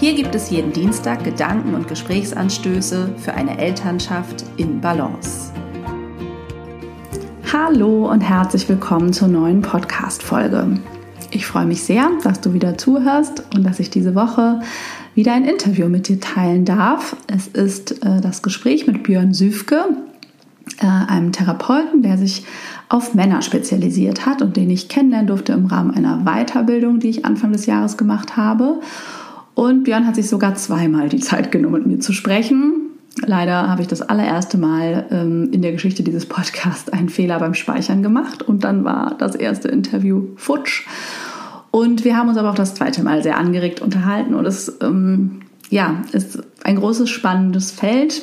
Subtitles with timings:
[0.00, 5.52] Hier gibt es jeden Dienstag Gedanken und Gesprächsanstöße für eine Elternschaft in Balance.
[7.52, 10.78] Hallo und herzlich willkommen zur neuen Podcast-Folge.
[11.32, 14.62] Ich freue mich sehr, dass du wieder zuhörst und dass ich diese Woche
[15.14, 17.14] wieder ein Interview mit dir teilen darf.
[17.26, 19.84] Es ist äh, das Gespräch mit Björn Süfke,
[20.78, 22.46] äh, einem Therapeuten, der sich
[22.88, 27.26] auf Männer spezialisiert hat und den ich kennenlernen durfte im Rahmen einer Weiterbildung, die ich
[27.26, 28.80] Anfang des Jahres gemacht habe.
[29.60, 32.92] Und Björn hat sich sogar zweimal die Zeit genommen, mit mir zu sprechen.
[33.26, 37.52] Leider habe ich das allererste Mal ähm, in der Geschichte dieses Podcasts einen Fehler beim
[37.52, 40.86] Speichern gemacht und dann war das erste Interview futsch.
[41.70, 45.42] Und wir haben uns aber auch das zweite Mal sehr angeregt unterhalten und es ähm,
[45.68, 48.22] ja, ist ein großes, spannendes Feld,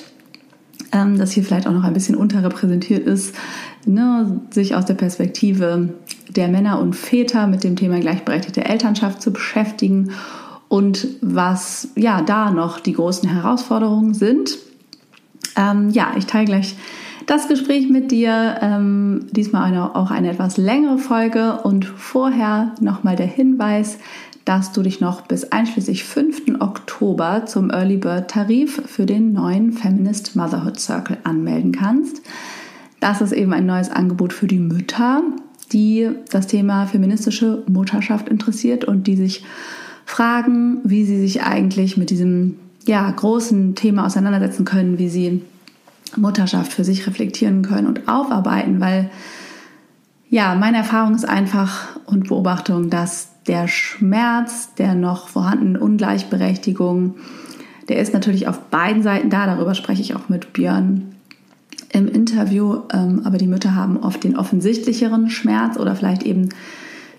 [0.91, 3.35] ähm, das hier vielleicht auch noch ein bisschen unterrepräsentiert ist,
[3.85, 5.94] ne, sich aus der Perspektive
[6.29, 10.09] der Männer und Väter mit dem Thema gleichberechtigte Elternschaft zu beschäftigen
[10.69, 14.57] und was ja da noch die großen Herausforderungen sind.
[15.55, 16.75] Ähm, ja, ich teile gleich
[17.25, 18.57] das Gespräch mit dir.
[18.61, 23.99] Ähm, diesmal eine, auch eine etwas längere Folge und vorher nochmal der Hinweis,
[24.45, 26.59] dass du dich noch bis einschließlich 5.
[26.59, 32.21] Oktober zum Early Bird Tarif für den neuen Feminist Motherhood Circle anmelden kannst.
[33.01, 35.21] Das ist eben ein neues Angebot für die Mütter,
[35.73, 39.43] die das Thema feministische Mutterschaft interessiert und die sich
[40.08, 42.55] fragen, wie sie sich eigentlich mit diesem
[42.86, 45.41] ja, großen Thema auseinandersetzen können, wie sie
[46.16, 49.11] Mutterschaft für sich reflektieren können und aufarbeiten, weil
[50.30, 57.16] ja, meine Erfahrung ist einfach und Beobachtung, dass der Schmerz der noch vorhandenen Ungleichberechtigung,
[57.89, 61.16] der ist natürlich auf beiden Seiten da, darüber spreche ich auch mit Björn
[61.91, 66.50] im Interview, ähm, aber die Mütter haben oft den offensichtlicheren Schmerz oder vielleicht eben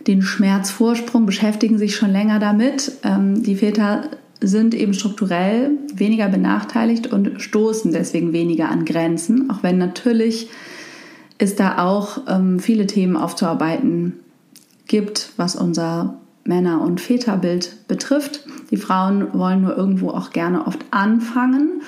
[0.07, 2.93] den Schmerzvorsprung, beschäftigen sich schon länger damit.
[3.05, 4.05] Ähm, die Väter
[4.41, 10.49] sind eben strukturell weniger benachteiligt und stoßen deswegen weniger an Grenzen, auch wenn natürlich
[11.39, 14.15] es da auch ähm, viele Themen aufzuarbeiten
[14.87, 18.45] gibt, was unser Männer- und Väterbild betrifft.
[18.71, 21.83] Die Frauen wollen nur irgendwo auch gerne oft anfangen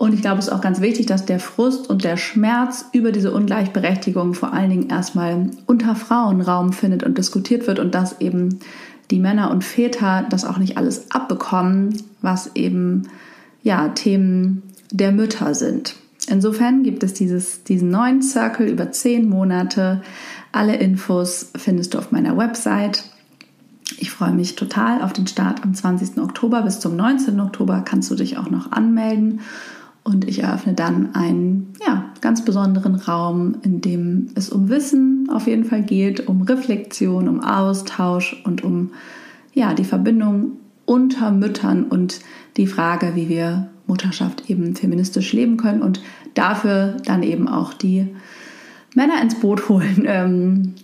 [0.00, 3.12] und ich glaube, es ist auch ganz wichtig, dass der Frust und der Schmerz über
[3.12, 8.18] diese Ungleichberechtigung vor allen Dingen erstmal unter Frauen Raum findet und diskutiert wird und dass
[8.18, 8.60] eben
[9.10, 13.08] die Männer und Väter das auch nicht alles abbekommen, was eben
[13.62, 15.96] ja Themen der Mütter sind.
[16.30, 20.00] Insofern gibt es dieses, diesen neuen Circle über zehn Monate.
[20.50, 23.04] Alle Infos findest du auf meiner Website.
[23.98, 26.16] Ich freue mich total auf den Start am 20.
[26.22, 26.62] Oktober.
[26.62, 27.38] Bis zum 19.
[27.38, 29.40] Oktober kannst du dich auch noch anmelden.
[30.02, 35.46] Und ich eröffne dann einen ja, ganz besonderen Raum, in dem es um Wissen auf
[35.46, 38.90] jeden Fall geht, um Reflexion, um Austausch und um
[39.52, 40.52] ja, die Verbindung
[40.86, 42.20] unter Müttern und
[42.56, 46.00] die Frage, wie wir Mutterschaft eben feministisch leben können und
[46.34, 48.08] dafür dann eben auch die
[48.94, 50.74] Männer ins Boot holen ähm,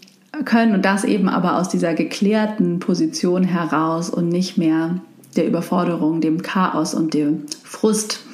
[0.45, 5.01] können und das eben aber aus dieser geklärten Position heraus und nicht mehr
[5.37, 8.26] der Überforderung, dem Chaos und dem Frust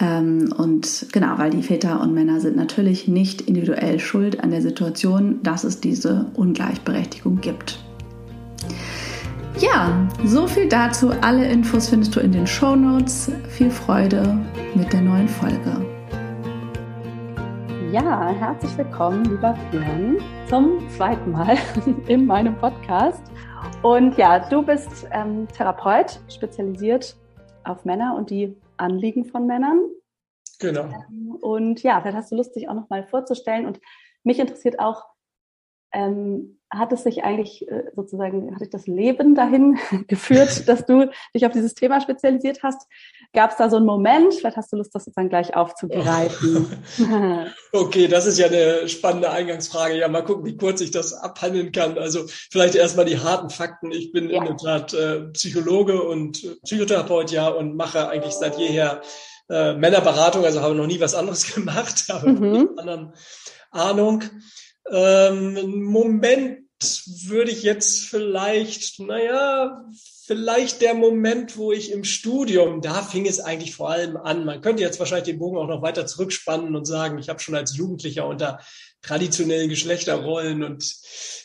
[0.00, 5.42] und genau, weil die Väter und Männer sind natürlich nicht individuell schuld an der Situation,
[5.42, 7.78] dass es diese Ungleichberechtigung gibt.
[9.58, 11.10] Ja, so viel dazu.
[11.20, 13.30] Alle Infos findest du in den Show Notes.
[13.50, 14.38] Viel Freude
[14.74, 15.84] mit der neuen Folge.
[17.92, 20.16] Ja, herzlich willkommen, lieber Björn,
[20.48, 21.58] zum zweiten Mal
[22.06, 23.22] in meinem Podcast.
[23.82, 27.16] Und ja, du bist ähm, Therapeut, spezialisiert
[27.64, 29.90] auf Männer und die Anliegen von Männern.
[30.58, 30.84] Genau.
[30.84, 33.66] Ähm, und ja, vielleicht hast du Lust, dich auch nochmal vorzustellen.
[33.66, 33.80] Und
[34.22, 35.06] mich interessiert auch,
[35.92, 41.10] ähm, hat es sich eigentlich äh, sozusagen, hat dich das Leben dahin geführt, dass du
[41.34, 42.86] dich auf dieses Thema spezialisiert hast?
[43.32, 44.34] Gab es da so einen Moment?
[44.34, 46.66] Vielleicht hast du Lust, das sozusagen gleich aufzugreifen.
[47.72, 49.98] okay, das ist ja eine spannende Eingangsfrage.
[49.98, 51.98] Ja, mal gucken, wie kurz ich das abhandeln kann.
[51.98, 53.92] Also vielleicht erstmal die harten Fakten.
[53.92, 54.38] Ich bin ja.
[54.38, 59.00] in der Tat äh, Psychologe und Psychotherapeut, ja, und mache eigentlich seit jeher
[59.48, 62.70] äh, Männerberatung, also habe noch nie was anderes gemacht, habe mhm.
[62.76, 63.12] anderen
[63.70, 64.24] Ahnung.
[64.88, 66.60] Ähm, Moment
[67.26, 69.84] würde ich jetzt vielleicht, naja,
[70.26, 74.44] vielleicht der Moment, wo ich im Studium, da fing es eigentlich vor allem an.
[74.44, 77.54] Man könnte jetzt wahrscheinlich den Bogen auch noch weiter zurückspannen und sagen, ich habe schon
[77.54, 78.60] als Jugendlicher unter
[79.02, 80.94] traditionellen Geschlechterrollen und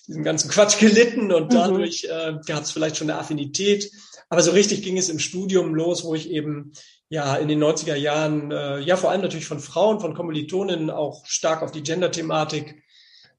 [0.08, 1.56] diesem ganzen Quatsch gelitten und mhm.
[1.56, 3.92] dadurch äh, gab es vielleicht schon eine Affinität.
[4.30, 6.72] Aber so richtig ging es im Studium los, wo ich eben
[7.10, 11.26] ja in den 90er Jahren, äh, ja vor allem natürlich von Frauen, von Kommilitoninnen auch
[11.26, 12.84] stark auf die Gender-Thematik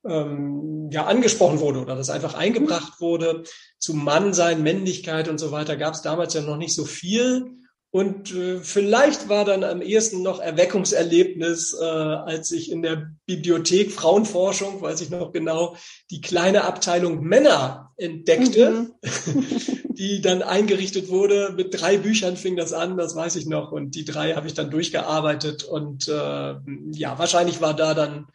[0.08, 3.44] ähm, ja angesprochen wurde oder das einfach eingebracht wurde.
[3.78, 7.56] Zu Mannsein, Männlichkeit und so weiter gab es damals ja noch nicht so viel.
[7.90, 13.90] Und äh, vielleicht war dann am ehesten noch Erweckungserlebnis, äh, als ich in der Bibliothek
[13.90, 15.76] Frauenforschung, weiß ich noch genau,
[16.10, 18.70] die kleine Abteilung Männer entdeckte,
[19.02, 19.44] mhm.
[19.88, 21.54] die dann eingerichtet wurde.
[21.56, 23.72] Mit drei Büchern fing das an, das weiß ich noch.
[23.72, 25.64] Und die drei habe ich dann durchgearbeitet.
[25.64, 26.54] Und äh,
[26.92, 28.26] ja, wahrscheinlich war da dann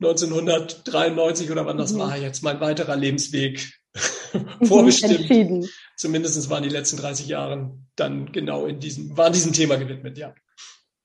[0.00, 1.98] 1993 oder wann das mhm.
[1.98, 3.72] war jetzt mein weiterer Lebensweg
[4.64, 5.68] vorbestimmt.
[5.96, 10.34] Zumindest waren die letzten 30 Jahre dann genau in diesem, waren diesem Thema gewidmet, ja.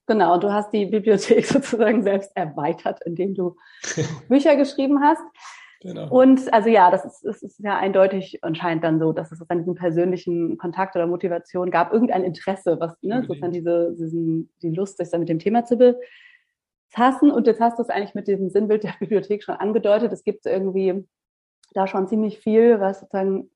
[0.07, 3.55] Genau, du hast die Bibliothek sozusagen selbst erweitert, indem du
[4.27, 5.21] Bücher geschrieben hast.
[5.81, 6.09] Genau.
[6.09, 9.61] Und also ja, das ist, das ist ja eindeutig anscheinend dann so, dass es sozusagen
[9.61, 14.97] diesen persönlichen Kontakt oder Motivation gab, irgendein Interesse, was ne, sozusagen diese, diesen, die Lust,
[14.97, 15.77] sich dann mit dem Thema zu
[16.91, 17.31] befassen.
[17.31, 20.11] Und jetzt hast du es eigentlich mit diesem Sinnbild der Bibliothek schon angedeutet.
[20.11, 21.07] Es gibt irgendwie
[21.73, 23.49] da schon ziemlich viel, was sozusagen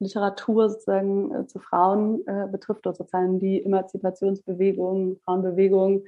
[0.00, 6.04] Literatur sozusagen äh, zu Frauen äh, betrifft, oder sozusagen die Emanzipationsbewegung, Frauenbewegung,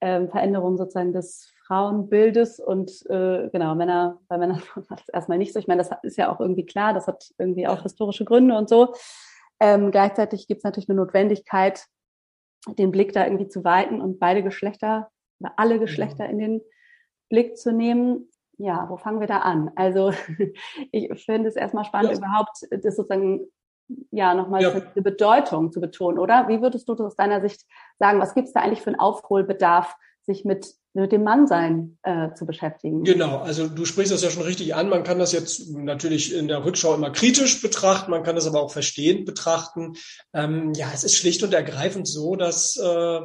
[0.00, 5.52] äh, Veränderung sozusagen des Frauenbildes und äh, genau, Männer, bei Männern war das erstmal nicht
[5.52, 5.58] so.
[5.58, 8.68] Ich meine, das ist ja auch irgendwie klar, das hat irgendwie auch historische Gründe und
[8.68, 8.94] so.
[9.60, 11.84] Ähm, gleichzeitig gibt es natürlich eine Notwendigkeit,
[12.78, 15.10] den Blick da irgendwie zu weiten und beide Geschlechter
[15.56, 16.60] alle Geschlechter in den
[17.28, 18.28] Blick zu nehmen
[18.60, 19.70] ja, wo fangen wir da an?
[19.74, 20.12] Also
[20.92, 22.18] ich finde es erstmal spannend, ja.
[22.18, 23.46] überhaupt das sozusagen
[24.10, 24.80] ja nochmal ja.
[24.94, 26.46] die Bedeutung zu betonen, oder?
[26.48, 27.62] Wie würdest du aus deiner Sicht
[27.98, 32.34] sagen, was gibt es da eigentlich für einen Aufholbedarf, sich mit mit dem Mannsein äh,
[32.34, 33.04] zu beschäftigen.
[33.04, 34.88] Genau, also du sprichst das ja schon richtig an.
[34.88, 38.60] Man kann das jetzt natürlich in der Rückschau immer kritisch betrachten, man kann das aber
[38.60, 39.94] auch verstehend betrachten.
[40.32, 43.20] Ähm, ja, es ist schlicht und ergreifend so, dass äh,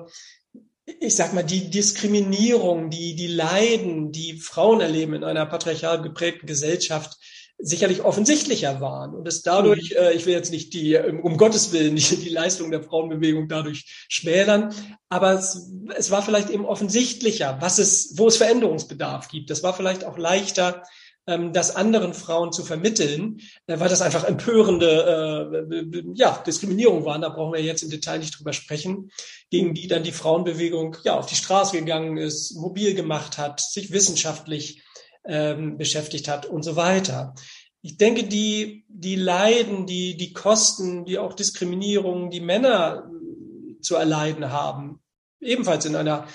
[0.85, 6.45] ich sag mal, die Diskriminierung, die, die Leiden, die Frauen erleben in einer patriarchal geprägten
[6.47, 7.17] Gesellschaft,
[7.57, 9.97] sicherlich offensichtlicher waren und es dadurch, mhm.
[9.97, 14.05] äh, ich will jetzt nicht die, um Gottes Willen, die, die Leistung der Frauenbewegung dadurch
[14.09, 14.73] schmälern,
[15.09, 19.49] aber es, es war vielleicht eben offensichtlicher, was es, wo es Veränderungsbedarf gibt.
[19.51, 20.83] Es war vielleicht auch leichter,
[21.27, 27.21] ähm, das anderen Frauen zu vermitteln, äh, weil das einfach empörende äh, ja, Diskriminierung waren.
[27.21, 29.09] Da brauchen wir jetzt im Detail nicht drüber sprechen,
[29.55, 33.91] gegen die dann die Frauenbewegung ja auf die Straße gegangen ist, mobil gemacht hat, sich
[33.91, 34.83] wissenschaftlich
[35.25, 37.33] ähm, beschäftigt hat und so weiter.
[37.81, 43.95] Ich denke, die, die Leiden, die, die Kosten, die auch Diskriminierung, die Männer äh, zu
[43.95, 44.99] erleiden haben,
[45.39, 46.27] ebenfalls in einer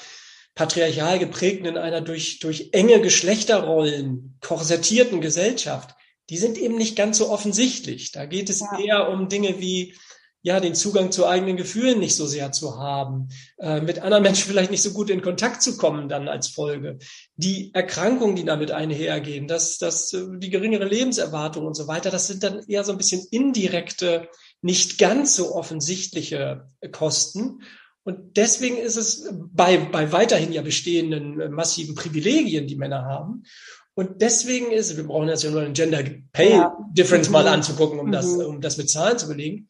[0.55, 5.95] patriarchal geprägten, in einer durch, durch enge Geschlechterrollen korsettierten Gesellschaft,
[6.31, 8.13] die sind eben nicht ganz so offensichtlich.
[8.13, 8.79] Da geht es ja.
[8.79, 9.95] eher um Dinge wie
[10.43, 13.29] ja, den Zugang zu eigenen Gefühlen nicht so sehr zu haben,
[13.59, 16.99] äh, mit anderen Menschen vielleicht nicht so gut in Kontakt zu kommen dann als Folge,
[17.37, 22.27] die Erkrankungen, die damit einhergehen, das, das, äh, die geringere Lebenserwartung und so weiter, das
[22.27, 24.29] sind dann eher so ein bisschen indirekte,
[24.63, 27.63] nicht ganz so offensichtliche Kosten.
[28.03, 33.45] Und deswegen ist es bei, bei weiterhin ja bestehenden äh, massiven Privilegien, die Männer haben.
[33.95, 36.77] Und deswegen ist, wir brauchen jetzt ja nur einen Gender Pay ja.
[36.93, 37.33] Difference mhm.
[37.35, 38.13] mal anzugucken, um mhm.
[38.13, 39.69] das, um das mit Zahlen zu belegen.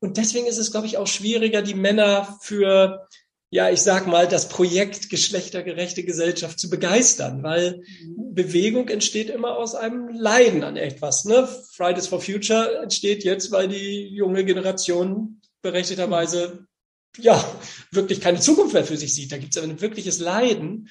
[0.00, 3.08] Und deswegen ist es, glaube ich, auch schwieriger, die Männer für,
[3.50, 8.34] ja, ich sag mal, das Projekt geschlechtergerechte Gesellschaft zu begeistern, weil mhm.
[8.34, 11.24] Bewegung entsteht immer aus einem Leiden an etwas.
[11.24, 11.48] Ne?
[11.72, 16.68] Fridays for Future entsteht jetzt, weil die junge Generation berechtigterweise
[17.16, 17.42] ja,
[17.90, 19.32] wirklich keine Zukunft mehr für sich sieht.
[19.32, 20.88] Da gibt es ein wirkliches Leiden.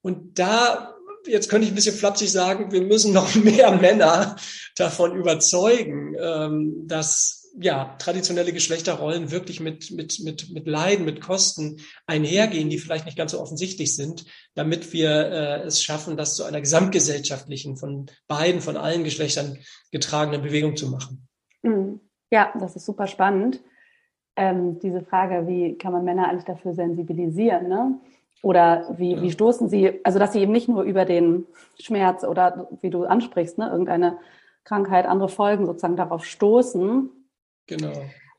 [0.00, 0.94] Und da,
[1.26, 4.36] jetzt könnte ich ein bisschen flapsig sagen, wir müssen noch mehr Männer
[4.76, 11.80] davon überzeugen, ähm, dass ja, traditionelle Geschlechterrollen wirklich mit, mit, mit, mit Leiden, mit Kosten
[12.06, 16.44] einhergehen, die vielleicht nicht ganz so offensichtlich sind, damit wir äh, es schaffen, das zu
[16.44, 19.58] einer gesamtgesellschaftlichen, von beiden, von allen Geschlechtern
[19.90, 21.26] getragenen Bewegung zu machen.
[21.62, 22.00] Mhm.
[22.30, 23.60] Ja, das ist super spannend
[24.36, 27.98] ähm, diese Frage, wie kann man Männer eigentlich dafür sensibilisieren, ne?
[28.42, 29.22] Oder wie, ja.
[29.22, 31.46] wie stoßen sie, also dass sie eben nicht nur über den
[31.80, 34.18] Schmerz oder wie du ansprichst, ne, irgendeine
[34.62, 37.10] Krankheit, andere Folgen sozusagen darauf stoßen.
[37.66, 37.92] Genau.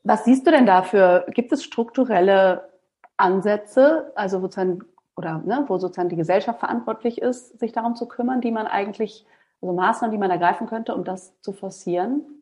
[0.04, 1.26] Was siehst du denn dafür?
[1.30, 2.68] Gibt es strukturelle
[3.16, 4.80] Ansätze, also sozusagen,
[5.16, 9.26] oder ne, wo sozusagen die Gesellschaft verantwortlich ist, sich darum zu kümmern, die man eigentlich
[9.60, 12.37] also Maßnahmen, die man ergreifen könnte, um das zu forcieren?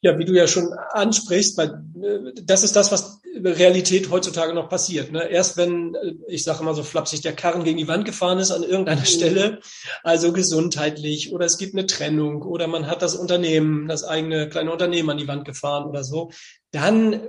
[0.00, 4.68] Ja, wie du ja schon ansprichst, weil äh, das ist das, was Realität heutzutage noch
[4.68, 5.10] passiert.
[5.12, 5.28] Ne?
[5.28, 8.50] Erst wenn, äh, ich sage immer so flapsig, der Karren gegen die Wand gefahren ist
[8.50, 9.06] an irgendeiner mhm.
[9.06, 9.60] Stelle,
[10.02, 14.72] also gesundheitlich oder es gibt eine Trennung oder man hat das Unternehmen, das eigene kleine
[14.72, 16.30] Unternehmen an die Wand gefahren oder so,
[16.74, 17.20] dann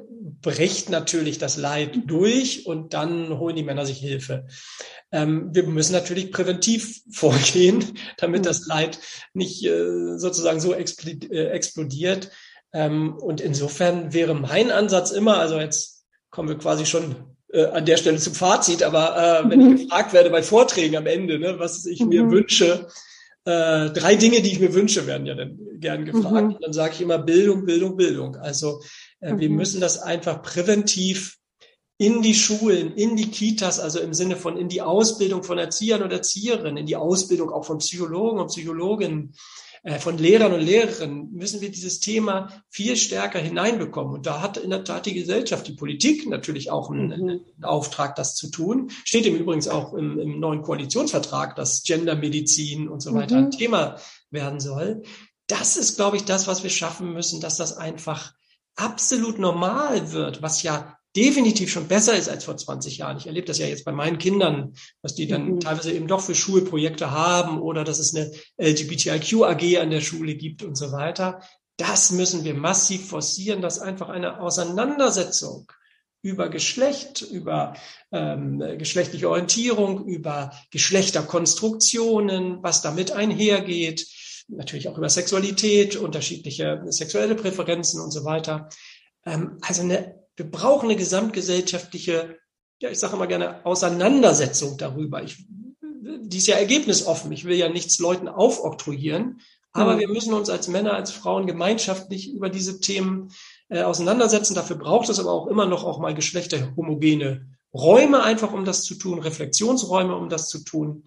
[0.41, 4.47] bricht natürlich das Leid durch und dann holen die Männer sich Hilfe.
[5.11, 7.83] Ähm, wir müssen natürlich präventiv vorgehen,
[8.17, 8.45] damit mhm.
[8.45, 8.99] das Leid
[9.33, 12.31] nicht äh, sozusagen so äh, explodiert.
[12.73, 17.15] Ähm, und insofern wäre mein Ansatz immer, also jetzt kommen wir quasi schon
[17.53, 19.75] äh, an der Stelle zum Fazit, aber äh, wenn mhm.
[19.75, 22.09] ich gefragt werde bei Vorträgen am Ende, ne, was ich mhm.
[22.09, 22.87] mir wünsche,
[23.45, 26.47] äh, drei Dinge, die ich mir wünsche, werden ja dann gern gefragt.
[26.47, 26.57] Mhm.
[26.61, 28.35] Dann sage ich immer Bildung, Bildung, Bildung.
[28.37, 28.81] Also
[29.19, 29.55] äh, wir mhm.
[29.55, 31.37] müssen das einfach präventiv
[31.97, 36.03] in die Schulen, in die Kitas, also im Sinne von in die Ausbildung von Erziehern
[36.03, 39.33] und Erzieherinnen, in die Ausbildung auch von Psychologen und Psychologinnen,
[39.83, 44.15] äh, von Lehrern und Lehrerinnen, müssen wir dieses Thema viel stärker hineinbekommen.
[44.15, 47.13] Und da hat in der Tat die Gesellschaft, die Politik natürlich auch einen, mhm.
[47.13, 48.89] einen Auftrag, das zu tun.
[49.05, 53.45] Steht im Übrigen auch im, im neuen Koalitionsvertrag, dass Gendermedizin und so weiter mhm.
[53.45, 53.97] ein Thema
[54.31, 55.03] werden soll.
[55.47, 58.33] Das ist, glaube ich, das, was wir schaffen müssen, dass das einfach
[58.75, 63.17] absolut normal wird, was ja definitiv schon besser ist als vor 20 Jahren.
[63.17, 65.59] Ich erlebe das ja jetzt bei meinen Kindern, was die dann mhm.
[65.61, 70.63] teilweise eben doch für Schulprojekte haben oder dass es eine LGBTIQ-AG an der Schule gibt
[70.63, 71.41] und so weiter.
[71.77, 75.71] Das müssen wir massiv forcieren, dass einfach eine Auseinandersetzung
[76.21, 77.75] über Geschlecht, über
[78.11, 84.07] ähm, geschlechtliche Orientierung, über Geschlechterkonstruktionen, was damit einhergeht,
[84.47, 88.69] natürlich auch über Sexualität, unterschiedliche sexuelle Präferenzen und so weiter.
[89.25, 92.37] Ähm, also eine wir brauchen eine gesamtgesellschaftliche,
[92.81, 95.23] ja, ich sage immer gerne Auseinandersetzung darüber.
[95.23, 95.45] Ich,
[95.79, 97.31] die ist ja ergebnisoffen.
[97.31, 99.39] Ich will ja nichts Leuten aufoktroyieren,
[99.71, 99.99] aber mhm.
[99.99, 103.31] wir müssen uns als Männer, als Frauen gemeinschaftlich über diese Themen
[103.69, 104.55] äh, auseinandersetzen.
[104.55, 108.95] Dafür braucht es aber auch immer noch auch mal geschlechterhomogene Räume einfach, um das zu
[108.95, 111.05] tun, Reflexionsräume, um das zu tun.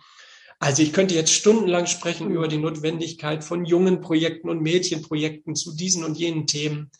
[0.61, 2.35] Also ich könnte jetzt stundenlang sprechen mhm.
[2.35, 6.91] über die Notwendigkeit von jungen Projekten und Mädchenprojekten zu diesen und jenen Themen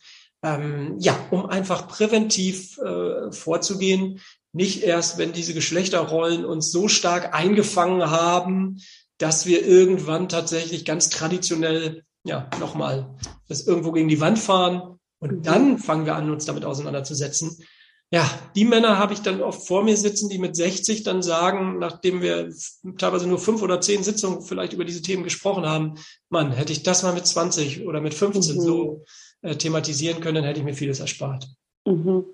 [0.43, 7.35] ähm, ja, um einfach präventiv äh, vorzugehen, nicht erst, wenn diese Geschlechterrollen uns so stark
[7.35, 8.81] eingefangen haben,
[9.17, 13.15] dass wir irgendwann tatsächlich ganz traditionell, ja, nochmal,
[13.47, 15.43] das irgendwo gegen die Wand fahren und mhm.
[15.43, 17.63] dann fangen wir an, uns damit auseinanderzusetzen.
[18.11, 21.77] Ja, die Männer habe ich dann oft vor mir sitzen, die mit 60 dann sagen,
[21.77, 22.51] nachdem wir
[22.97, 25.95] teilweise nur fünf oder zehn Sitzungen vielleicht über diese Themen gesprochen haben,
[26.29, 28.61] Mann, hätte ich das mal mit 20 oder mit 15 mhm.
[28.61, 29.03] so
[29.43, 31.47] äh, thematisieren können, dann hätte ich mir vieles erspart.
[31.85, 32.25] Mhm.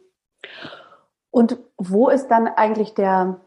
[1.30, 3.42] Und wo ist dann eigentlich der,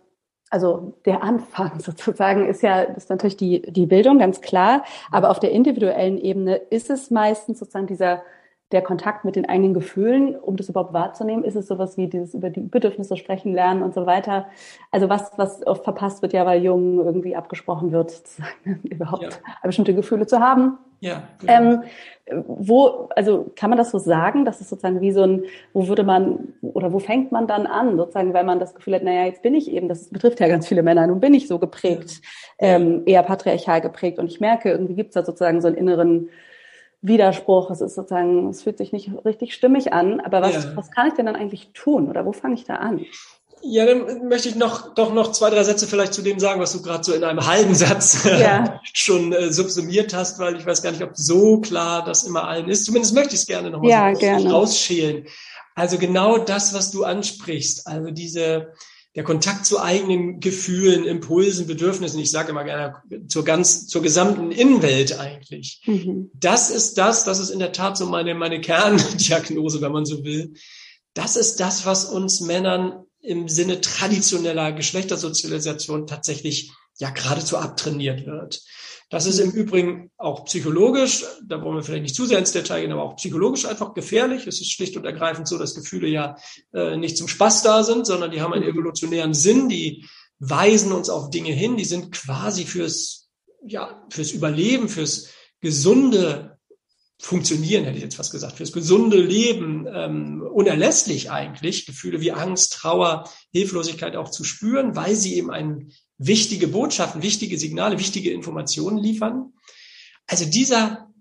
[0.51, 4.85] also der Anfang sozusagen ist ja, ist natürlich die, die Bildung, ganz klar.
[5.11, 8.23] Aber auf der individuellen Ebene ist es meistens sozusagen dieser,
[8.73, 12.35] der Kontakt mit den eigenen Gefühlen, um das überhaupt wahrzunehmen, ist es sowas wie dieses
[12.35, 14.47] über die Bedürfnisse sprechen lernen und so weiter.
[14.91, 18.13] Also was, was oft verpasst wird ja, weil Jungen irgendwie abgesprochen wird,
[18.83, 19.31] überhaupt ja.
[19.63, 20.79] bestimmte Gefühle zu haben.
[21.01, 21.23] Ja.
[21.41, 21.53] Genau.
[21.53, 21.83] Ähm,
[22.47, 26.03] wo, also kann man das so sagen, dass es sozusagen wie so ein, wo würde
[26.03, 29.43] man oder wo fängt man dann an, sozusagen, weil man das Gefühl hat, naja, jetzt
[29.43, 32.21] bin ich eben, das betrifft ja ganz viele Männer, nun bin ich so geprägt,
[32.59, 36.29] ähm, eher patriarchal geprägt und ich merke, irgendwie gibt es da sozusagen so einen inneren
[37.00, 40.76] Widerspruch, es ist sozusagen, es fühlt sich nicht richtig stimmig an, aber was, ja.
[40.76, 43.05] was kann ich denn dann eigentlich tun oder wo fange ich da an?
[43.62, 46.73] Ja, dann möchte ich noch doch noch zwei, drei Sätze vielleicht zu dem sagen, was
[46.73, 48.81] du gerade so in einem halben Satz ja.
[48.93, 52.69] schon äh, subsumiert hast, weil ich weiß gar nicht, ob so klar das immer allen
[52.69, 52.85] ist.
[52.85, 54.50] Zumindest möchte ich es gerne nochmal ja, so gerne.
[54.50, 55.26] rausschälen.
[55.75, 58.73] Also genau das, was du ansprichst, also diese
[59.15, 62.95] der Kontakt zu eigenen Gefühlen, Impulsen, Bedürfnissen, ich sage immer gerne
[63.27, 65.83] zur ganz, zur gesamten Innenwelt eigentlich.
[65.87, 66.31] Mhm.
[66.35, 70.25] Das ist das, das ist in der Tat so meine, meine Kerndiagnose, wenn man so
[70.25, 70.55] will.
[71.15, 78.62] Das ist das, was uns Männern im Sinne traditioneller Geschlechtersozialisation tatsächlich ja geradezu abtrainiert wird.
[79.11, 82.83] Das ist im Übrigen auch psychologisch, da wollen wir vielleicht nicht zu sehr ins Detail
[82.83, 84.47] gehen, aber auch psychologisch einfach gefährlich.
[84.47, 86.37] Es ist schlicht und ergreifend so, dass Gefühle ja
[86.75, 90.07] äh, nicht zum Spaß da sind, sondern die haben einen evolutionären Sinn, die
[90.40, 93.31] weisen uns auf Dinge hin, die sind quasi fürs,
[93.64, 96.59] ja, fürs Überleben, fürs gesunde
[97.21, 102.75] Funktionieren, hätte ich jetzt fast gesagt, fürs gesunde Leben ähm, unerlässlich eigentlich, Gefühle wie Angst,
[102.75, 108.99] Trauer, Hilflosigkeit auch zu spüren, weil sie eben ein wichtige Botschaften, wichtige Signale, wichtige Informationen
[108.99, 109.53] liefern.
[110.27, 111.13] Also dieser,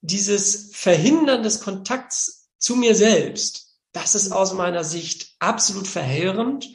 [0.00, 6.68] dieses Verhindern des Kontakts zu mir selbst, das ist aus meiner Sicht absolut verheerend.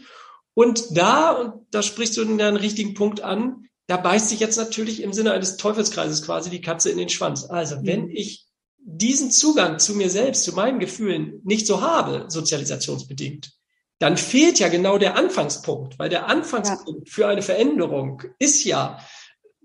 [0.54, 5.02] Und da, und da sprichst du den richtigen Punkt an, da beißt sich jetzt natürlich
[5.02, 7.46] im Sinne eines Teufelskreises quasi die Katze in den Schwanz.
[7.46, 7.86] Also mhm.
[7.86, 8.46] wenn ich
[8.78, 13.52] diesen Zugang zu mir selbst, zu meinen Gefühlen nicht so habe, sozialisationsbedingt,
[14.00, 17.14] dann fehlt ja genau der Anfangspunkt, weil der Anfangspunkt ja.
[17.14, 19.00] für eine Veränderung ist ja,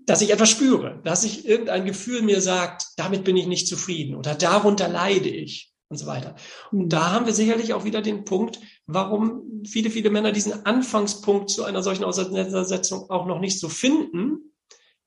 [0.05, 4.15] dass ich etwas spüre, dass ich irgendein Gefühl mir sagt, damit bin ich nicht zufrieden
[4.15, 6.35] oder darunter leide ich und so weiter.
[6.71, 11.49] Und da haben wir sicherlich auch wieder den Punkt, warum viele, viele Männer diesen Anfangspunkt
[11.49, 14.53] zu einer solchen Auseinandersetzung auch noch nicht so finden,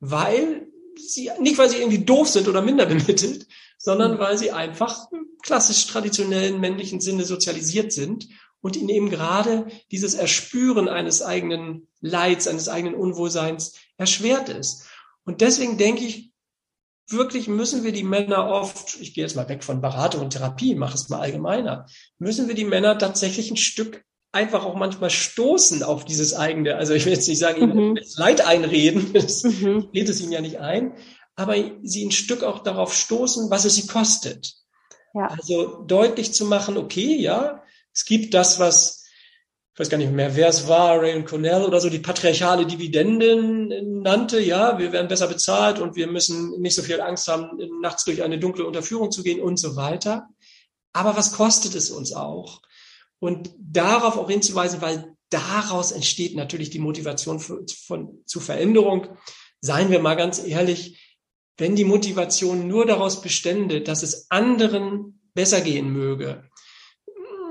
[0.00, 4.18] weil sie, nicht weil sie irgendwie doof sind oder minder bemittelt, sondern mhm.
[4.18, 8.28] weil sie einfach im klassisch traditionellen männlichen Sinne sozialisiert sind
[8.60, 14.86] und ihnen eben gerade dieses Erspüren eines eigenen Leids, eines eigenen Unwohlseins erschwert ist.
[15.24, 16.32] Und deswegen denke ich,
[17.10, 20.74] wirklich müssen wir die Männer oft, ich gehe jetzt mal weg von Beratung und Therapie,
[20.74, 21.86] mache es mal allgemeiner,
[22.18, 26.92] müssen wir die Männer tatsächlich ein Stück einfach auch manchmal stoßen auf dieses eigene, also
[26.92, 27.98] ich will jetzt nicht sagen, ihnen mhm.
[28.16, 29.90] Leid einreden, das mhm.
[29.92, 30.92] geht es ihnen ja nicht ein,
[31.34, 34.54] aber sie ein Stück auch darauf stoßen, was es sie kostet.
[35.14, 35.28] Ja.
[35.28, 37.62] Also deutlich zu machen, okay, ja,
[37.92, 39.04] es gibt das, was,
[39.75, 42.66] ich weiß gar nicht mehr, wer es war, Ray und Cornell oder so, die patriarchale
[42.66, 47.50] Dividenden nannte, ja, wir werden besser bezahlt und wir müssen nicht so viel Angst haben,
[47.80, 50.28] nachts durch eine dunkle Unterführung zu gehen und so weiter.
[50.92, 52.62] Aber was kostet es uns auch?
[53.21, 59.09] Und darauf auch hinzuweisen, weil daraus entsteht natürlich die Motivation für, von, zu Veränderung.
[59.61, 61.16] Seien wir mal ganz ehrlich,
[61.57, 66.49] wenn die Motivation nur daraus bestände, dass es anderen besser gehen möge,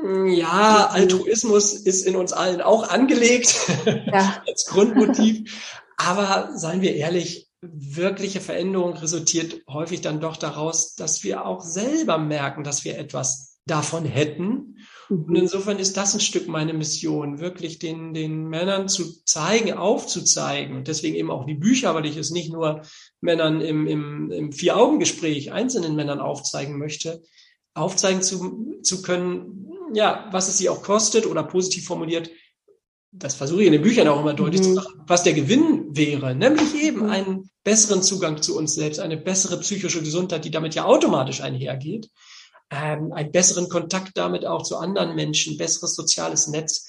[0.04, 4.42] ja, Altruismus ist in uns allen auch angelegt ja.
[4.48, 5.84] als Grundmotiv.
[5.98, 12.18] Aber seien wir ehrlich, wirkliche Veränderung resultiert häufig dann doch daraus, dass wir auch selber
[12.18, 14.78] merken, dass wir etwas davon hätten.
[15.10, 15.36] Und mhm.
[15.36, 20.78] insofern ist das ein Stück meine Mission, wirklich den, den Männern zu zeigen, aufzuzeigen.
[20.78, 22.82] Und deswegen eben auch die Bücher, weil ich es nicht nur
[23.22, 27.24] Männern im, im, im Vier-Augen-Gespräch, einzelnen Männern aufzeigen möchte,
[27.74, 32.30] aufzeigen zu, zu können, ja, was es sie auch kostet oder positiv formuliert,
[33.12, 34.66] das versuche ich in den Büchern auch immer deutlich mhm.
[34.66, 37.10] zu machen, was der Gewinn wäre, nämlich eben mhm.
[37.10, 42.10] einen besseren Zugang zu uns selbst, eine bessere psychische Gesundheit, die damit ja automatisch einhergeht,
[42.70, 46.88] ähm, einen besseren Kontakt damit auch zu anderen Menschen, besseres soziales Netz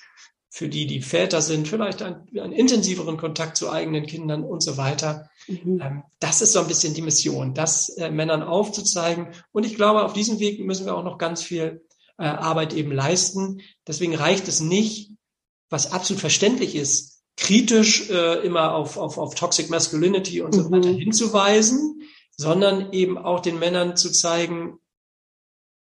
[0.51, 4.77] für die, die Väter sind, vielleicht einen, einen intensiveren Kontakt zu eigenen Kindern und so
[4.77, 5.29] weiter.
[5.47, 5.81] Mhm.
[5.81, 9.29] Ähm, das ist so ein bisschen die Mission, das äh, Männern aufzuzeigen.
[9.53, 11.87] Und ich glaube, auf diesem Weg müssen wir auch noch ganz viel
[12.19, 13.63] äh, Arbeit eben leisten.
[13.87, 15.13] Deswegen reicht es nicht,
[15.71, 20.73] was absolut verständlich ist, kritisch äh, immer auf, auf, auf Toxic Masculinity und so mhm.
[20.73, 22.03] weiter hinzuweisen,
[22.37, 24.79] sondern eben auch den Männern zu zeigen,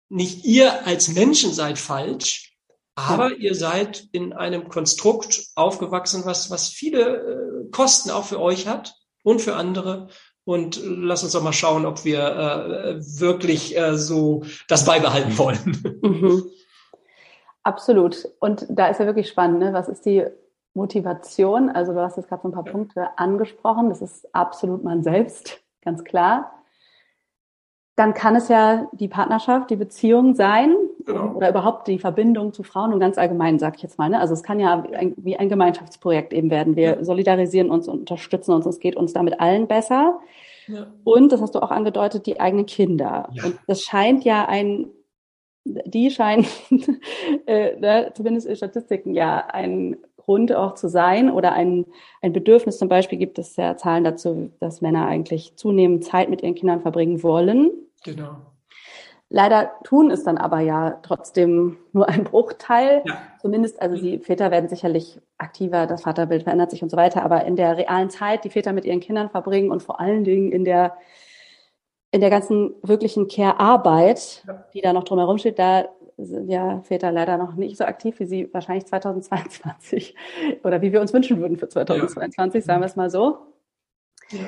[0.09, 2.55] nicht ihr als Menschen seid falsch,
[2.95, 3.38] aber ja.
[3.38, 8.95] ihr seid in einem Konstrukt aufgewachsen, was, was viele äh, Kosten auch für euch hat
[9.23, 10.09] und für andere.
[10.45, 15.99] Und lass uns doch mal schauen, ob wir äh, wirklich äh, so das beibehalten wollen.
[16.01, 16.43] Mhm.
[17.63, 18.27] Absolut.
[18.39, 19.71] Und da ist ja wirklich spannend, ne?
[19.71, 20.25] was ist die
[20.73, 21.69] Motivation?
[21.69, 23.89] Also du hast jetzt gerade so ein paar Punkte angesprochen.
[23.89, 26.51] Das ist absolut man selbst, ganz klar.
[27.95, 31.33] Dann kann es ja die Partnerschaft, die Beziehung sein genau.
[31.33, 34.09] oder überhaupt die Verbindung zu Frauen und ganz allgemein, sag ich jetzt mal.
[34.09, 34.19] Ne?
[34.19, 36.75] Also es kann ja ein, wie ein Gemeinschaftsprojekt eben werden.
[36.75, 37.03] Wir ja.
[37.03, 38.65] solidarisieren uns und unterstützen uns.
[38.65, 40.19] Es geht uns damit allen besser.
[40.67, 40.87] Ja.
[41.03, 43.29] Und, das hast du auch angedeutet, die eigenen Kinder.
[43.33, 43.45] Ja.
[43.45, 44.87] Und das scheint ja ein
[45.65, 46.45] die scheinen,
[47.45, 51.85] äh, ne, zumindest in Statistiken, ja, ein Grund auch zu sein oder ein,
[52.21, 52.77] ein Bedürfnis.
[52.77, 56.81] Zum Beispiel gibt es ja Zahlen dazu, dass Männer eigentlich zunehmend Zeit mit ihren Kindern
[56.81, 57.71] verbringen wollen.
[58.03, 58.37] Genau.
[59.36, 63.02] Leider tun es dann aber ja trotzdem nur ein Bruchteil.
[63.04, 63.17] Ja.
[63.41, 67.43] Zumindest, also die Väter werden sicherlich aktiver, das Vaterbild verändert sich und so weiter, aber
[67.46, 70.65] in der realen Zeit, die Väter mit ihren Kindern verbringen und vor allen Dingen in
[70.65, 70.98] der
[72.12, 74.65] in der ganzen wirklichen Care-Arbeit, ja.
[74.72, 75.86] die da noch drumherum steht, da
[76.19, 80.15] sind ja Väter leider noch nicht so aktiv, wie sie wahrscheinlich 2022
[80.63, 82.65] oder wie wir uns wünschen würden für 2022, ja.
[82.67, 83.39] sagen wir es mal so.
[84.30, 84.41] Ja.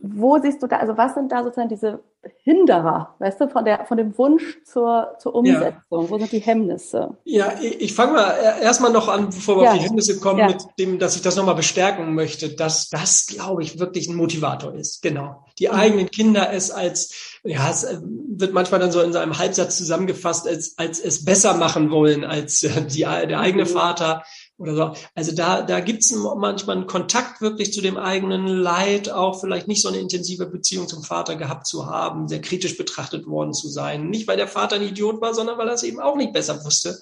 [0.00, 2.02] Wo siehst du da, also was sind da sozusagen diese
[2.44, 6.02] Hinderer, weißt du, von, der, von dem Wunsch zur, zur Umsetzung?
[6.02, 6.10] Ja.
[6.10, 7.16] Wo sind die Hemmnisse?
[7.24, 9.72] Ja, ich, ich fange mal erstmal noch an, bevor wir ja.
[9.72, 10.46] auf die Hemmnisse kommen, ja.
[10.46, 14.72] mit dem, dass ich das nochmal bestärken möchte, dass das, glaube ich, wirklich ein Motivator
[14.74, 15.02] ist.
[15.02, 15.44] Genau.
[15.58, 15.74] Die mhm.
[15.74, 20.46] eigenen Kinder es als, ja, es äh, wird manchmal dann so in seinem Halbsatz zusammengefasst,
[20.46, 23.68] als, als es besser machen wollen als äh, die, der eigene mhm.
[23.68, 24.24] Vater
[24.58, 24.94] oder so.
[25.14, 29.82] Also da, da gibt's manchmal einen Kontakt wirklich zu dem eigenen Leid, auch vielleicht nicht
[29.82, 34.08] so eine intensive Beziehung zum Vater gehabt zu haben, sehr kritisch betrachtet worden zu sein.
[34.08, 36.64] Nicht, weil der Vater ein Idiot war, sondern weil er es eben auch nicht besser
[36.64, 36.98] wusste.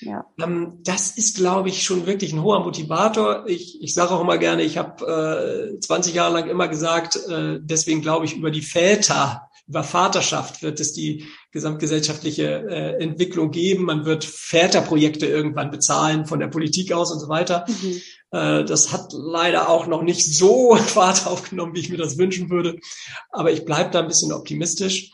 [0.00, 0.24] Ja.
[0.40, 3.44] Ähm, das ist, glaube ich, schon wirklich ein hoher Motivator.
[3.46, 7.58] Ich, ich sage auch immer gerne, ich habe äh, 20 Jahre lang immer gesagt, äh,
[7.60, 13.84] deswegen glaube ich, über die Väter, über Vaterschaft wird es die gesamtgesellschaftliche äh, Entwicklung geben.
[13.84, 17.66] Man wird Väterprojekte irgendwann bezahlen von der Politik aus und so weiter.
[17.68, 18.00] Mhm.
[18.30, 22.50] Äh, das hat leider auch noch nicht so Fahrt aufgenommen, wie ich mir das wünschen
[22.50, 22.78] würde.
[23.30, 25.10] Aber ich bleibe da ein bisschen optimistisch.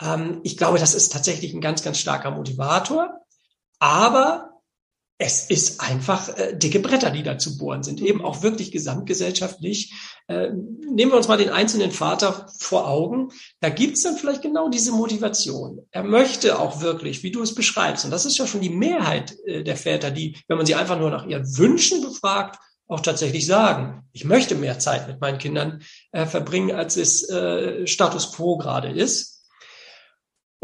[0.00, 3.20] Ähm, ich glaube, das ist tatsächlich ein ganz, ganz starker Motivator.
[3.78, 4.55] Aber
[5.18, 9.94] es ist einfach äh, dicke Bretter, die da zu bohren sind, eben auch wirklich gesamtgesellschaftlich.
[10.28, 13.28] Äh, nehmen wir uns mal den einzelnen Vater vor Augen.
[13.60, 15.86] Da gibt's dann vielleicht genau diese Motivation.
[15.90, 19.36] Er möchte auch wirklich, wie du es beschreibst, und das ist ja schon die Mehrheit
[19.46, 23.46] äh, der Väter, die, wenn man sie einfach nur nach ihren Wünschen befragt, auch tatsächlich
[23.46, 28.58] sagen, ich möchte mehr Zeit mit meinen Kindern äh, verbringen, als es äh, Status quo
[28.58, 29.35] gerade ist.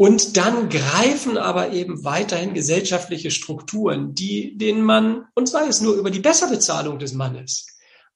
[0.03, 5.95] Und dann greifen aber eben weiterhin gesellschaftliche Strukturen, die, denen man, und sei es nur
[5.95, 7.67] über die Besserbezahlung des Mannes,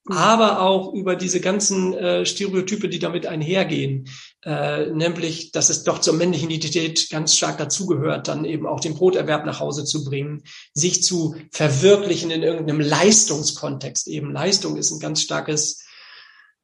[0.04, 0.18] mhm.
[0.18, 4.10] aber auch über diese ganzen äh, Stereotype, die damit einhergehen,
[4.44, 8.96] äh, nämlich, dass es doch zur männlichen Identität ganz stark dazugehört, dann eben auch den
[8.96, 14.10] Broterwerb nach Hause zu bringen, sich zu verwirklichen in irgendeinem Leistungskontext.
[14.10, 15.87] Eben Leistung ist ein ganz starkes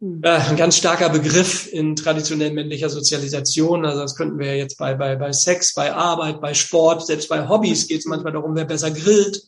[0.03, 3.85] ein ganz starker Begriff in traditionell männlicher Sozialisation.
[3.85, 7.29] Also das könnten wir ja jetzt bei, bei, bei Sex, bei Arbeit, bei Sport, selbst
[7.29, 9.41] bei Hobbys geht es manchmal darum, wer besser grillt.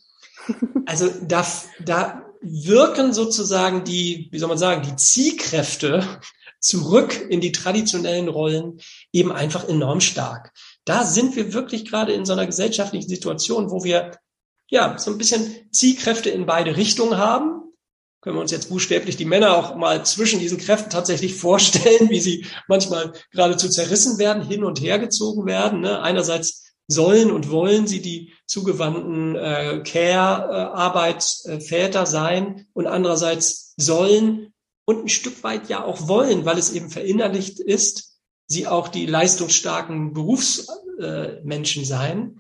[0.88, 1.44] Also da,
[1.84, 6.08] da wirken sozusagen die, wie soll man sagen, die Ziehkräfte
[6.60, 8.80] zurück in die traditionellen Rollen
[9.12, 10.54] eben einfach enorm stark.
[10.86, 14.12] Da sind wir wirklich gerade in so einer gesellschaftlichen Situation, wo wir
[14.70, 17.65] ja so ein bisschen Ziehkräfte in beide Richtungen haben
[18.26, 22.20] können wir uns jetzt buchstäblich die Männer auch mal zwischen diesen Kräften tatsächlich vorstellen, wie
[22.20, 25.82] sie manchmal geradezu zerrissen werden, hin und her gezogen werden.
[25.82, 26.02] Ne?
[26.02, 34.52] Einerseits sollen und wollen sie die zugewandten äh, Care-Arbeitsväter äh, sein und andererseits sollen
[34.86, 39.06] und ein Stück weit ja auch wollen, weil es eben verinnerlicht ist, sie auch die
[39.06, 42.40] leistungsstarken Berufsmenschen äh, sein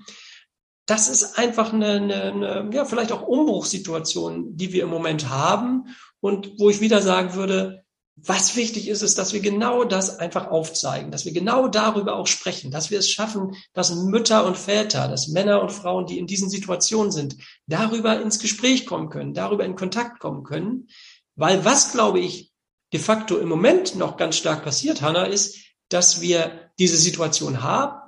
[0.86, 5.95] das ist einfach eine, eine, eine, ja, vielleicht auch Umbruchssituation, die wir im Moment haben
[6.19, 7.86] und wo ich wieder sagen würde,
[8.17, 12.28] was wichtig ist, ist, dass wir genau das einfach aufzeigen, dass wir genau darüber auch
[12.28, 16.28] sprechen, dass wir es schaffen, dass Mütter und Väter, dass Männer und Frauen, die in
[16.28, 17.36] diesen Situationen sind,
[17.67, 20.88] darüber ins Gespräch kommen können, darüber in Kontakt kommen können.
[21.36, 22.54] Weil was, glaube ich,
[22.93, 25.58] de facto im Moment noch ganz stark passiert, Hanna, ist,
[25.89, 28.00] dass wir diese Situation haben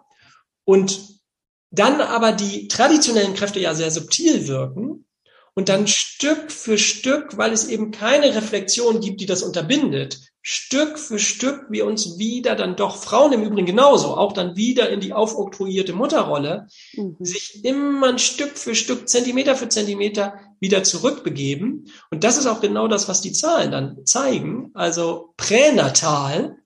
[0.64, 1.17] und
[1.72, 5.06] dann aber die traditionellen Kräfte ja sehr subtil wirken
[5.54, 10.98] und dann Stück für Stück, weil es eben keine Reflexion gibt, die das unterbindet, Stück
[10.98, 15.02] für Stück wir uns wieder dann doch, Frauen im Übrigen genauso, auch dann wieder in
[15.02, 17.18] die aufoktroyierte Mutterrolle, mhm.
[17.20, 21.92] sich immer ein Stück für Stück, Zentimeter für Zentimeter wieder zurückbegeben.
[22.12, 24.72] Und das ist auch genau das, was die Zahlen dann zeigen.
[24.74, 26.60] Also pränatal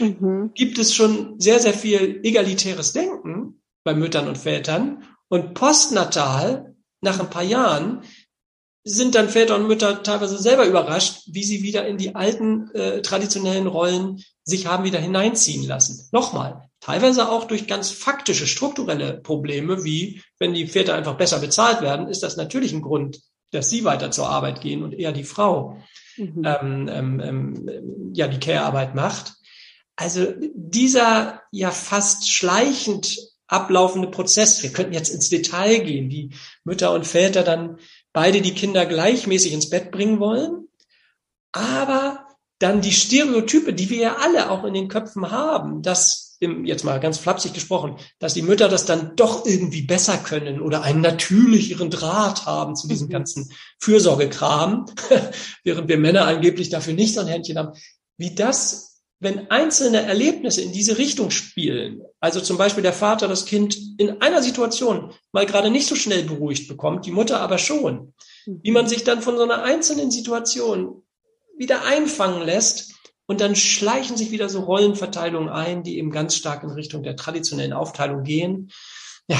[0.00, 0.50] mhm.
[0.56, 3.57] gibt es schon sehr, sehr viel egalitäres Denken
[3.88, 5.02] bei Müttern und Vätern.
[5.28, 8.02] Und postnatal, nach ein paar Jahren,
[8.84, 13.00] sind dann Väter und Mütter teilweise selber überrascht, wie sie wieder in die alten äh,
[13.00, 16.06] traditionellen Rollen sich haben wieder hineinziehen lassen.
[16.12, 21.80] Nochmal, teilweise auch durch ganz faktische, strukturelle Probleme, wie wenn die Väter einfach besser bezahlt
[21.80, 23.22] werden, ist das natürlich ein Grund,
[23.52, 25.78] dass sie weiter zur Arbeit gehen und eher die Frau
[26.18, 26.42] mhm.
[26.44, 29.32] ähm, ähm, ähm, ja die Care-Arbeit macht.
[29.96, 33.16] Also dieser ja fast schleichend
[33.48, 34.62] ablaufende Prozess.
[34.62, 36.30] Wir könnten jetzt ins Detail gehen, wie
[36.64, 37.78] Mütter und Väter dann
[38.12, 40.68] beide die Kinder gleichmäßig ins Bett bringen wollen,
[41.52, 42.26] aber
[42.58, 47.00] dann die Stereotype, die wir ja alle auch in den Köpfen haben, dass jetzt mal
[47.00, 51.90] ganz flapsig gesprochen, dass die Mütter das dann doch irgendwie besser können oder einen natürlicheren
[51.90, 53.12] Draht haben zu diesem mhm.
[53.12, 54.86] ganzen Fürsorgekram,
[55.64, 57.76] während wir Männer angeblich dafür nicht so ein Händchen haben,
[58.18, 58.88] wie das
[59.20, 64.20] wenn einzelne Erlebnisse in diese Richtung spielen, also zum Beispiel der Vater das Kind in
[64.20, 68.14] einer Situation mal gerade nicht so schnell beruhigt bekommt, die Mutter aber schon,
[68.46, 71.02] wie man sich dann von so einer einzelnen Situation
[71.56, 72.94] wieder einfangen lässt
[73.26, 77.14] und dann schleichen sich wieder so Rollenverteilungen ein, die eben ganz stark in Richtung der
[77.14, 78.70] traditionellen Aufteilung gehen.
[79.28, 79.38] Ja,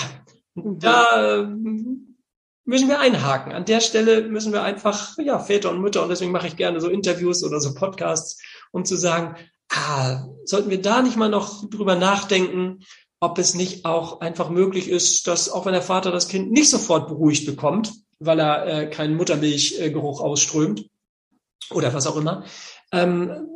[0.55, 0.79] mhm.
[0.79, 2.19] da ähm,
[2.64, 3.53] müssen wir einhaken.
[3.53, 6.83] An der Stelle müssen wir einfach, ja, Väter und Mütter, und deswegen mache ich gerne
[6.83, 9.37] so Interviews oder so Podcasts, um zu sagen,
[9.70, 12.81] ah, sollten wir da nicht mal noch drüber nachdenken,
[13.20, 16.70] ob es nicht auch einfach möglich ist, dass auch wenn der Vater das Kind nicht
[16.70, 20.87] sofort beruhigt bekommt, weil er äh, keinen Muttermilchgeruch ausströmt
[21.70, 22.44] oder was auch immer,
[22.92, 23.48] ähm,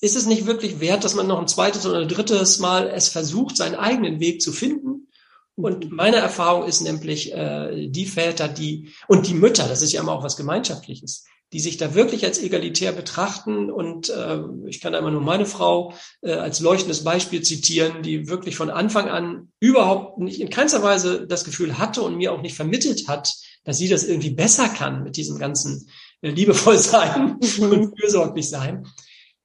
[0.00, 3.08] ist es nicht wirklich wert, dass man noch ein zweites oder ein drittes Mal es
[3.08, 5.08] versucht, seinen eigenen Weg zu finden?
[5.56, 10.00] Und meine Erfahrung ist nämlich, äh, die Väter, die und die Mütter, das ist ja
[10.00, 13.70] immer auch was Gemeinschaftliches, die sich da wirklich als egalitär betrachten.
[13.70, 18.28] Und äh, ich kann da immer nur meine Frau äh, als leuchtendes Beispiel zitieren, die
[18.28, 22.42] wirklich von Anfang an überhaupt nicht in keinster Weise das Gefühl hatte und mir auch
[22.42, 23.32] nicht vermittelt hat,
[23.64, 25.88] dass sie das irgendwie besser kann mit diesem ganzen
[26.22, 27.70] äh, liebevoll sein mhm.
[27.70, 28.86] und fürsorglich sein.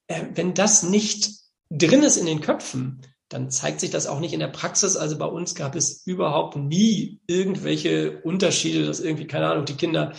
[0.07, 1.31] Äh, wenn das nicht
[1.71, 4.95] drin ist in den Köpfen, dann zeigt sich das auch nicht in der Praxis.
[4.95, 10.13] Also bei uns gab es überhaupt nie irgendwelche Unterschiede, dass irgendwie, keine Ahnung, die Kinder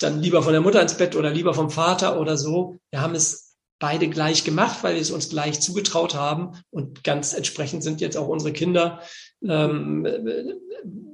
[0.00, 2.78] dann lieber von der Mutter ins Bett oder lieber vom Vater oder so.
[2.90, 6.52] Wir haben es beide gleich gemacht, weil wir es uns gleich zugetraut haben.
[6.70, 9.02] Und ganz entsprechend sind jetzt auch unsere Kinder,
[9.42, 10.06] ähm,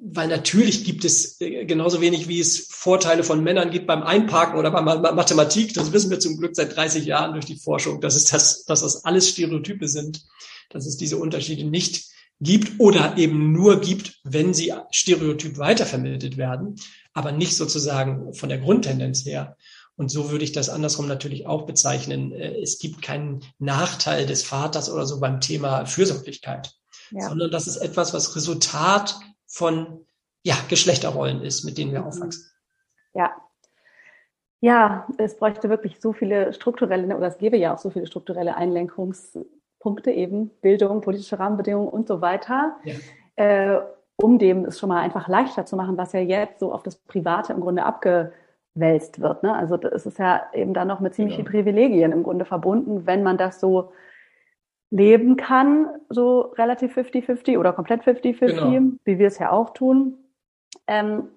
[0.03, 4.59] weil natürlich gibt es äh, genauso wenig, wie es Vorteile von Männern gibt beim Einparken
[4.59, 5.75] oder bei Mathematik.
[5.75, 8.83] Das wissen wir zum Glück seit 30 Jahren durch die Forschung, dass es das, dass
[8.83, 10.23] das alles Stereotype sind
[10.71, 12.07] dass es diese Unterschiede nicht
[12.41, 16.77] gibt oder eben nur gibt, wenn sie stereotyp weitervermittelt werden,
[17.13, 19.57] aber nicht sozusagen von der Grundtendenz her.
[19.97, 22.33] Und so würde ich das andersrum natürlich auch bezeichnen.
[22.33, 26.73] Äh, es gibt keinen Nachteil des Vaters oder so beim Thema Fürsorglichkeit,
[27.11, 27.29] ja.
[27.29, 30.07] sondern das ist etwas, was Resultat von
[30.43, 32.07] ja, Geschlechterrollen ist, mit denen wir mhm.
[32.07, 32.47] aufwachsen.
[33.13, 33.31] Ja.
[34.63, 38.59] Ja, es bräuchte wirklich so viele strukturelle, oder es gäbe ja auch so viele strukturelle
[38.59, 39.39] Einlenkungs-
[39.81, 42.95] Punkte eben, Bildung, politische Rahmenbedingungen und so weiter, ja.
[43.37, 43.81] äh,
[44.17, 46.97] um dem es schon mal einfach leichter zu machen, was ja jetzt so auf das
[46.97, 49.43] Private im Grunde abgewälzt wird.
[49.43, 49.55] Ne?
[49.55, 51.51] Also es ist ja eben dann noch mit ziemlich genau.
[51.51, 53.93] viel Privilegien im Grunde verbunden, wenn man das so
[54.91, 58.93] leben kann, so relativ 50-50 oder komplett 50-50, genau.
[59.05, 60.19] wie wir es ja auch tun.
[60.87, 61.29] Ähm,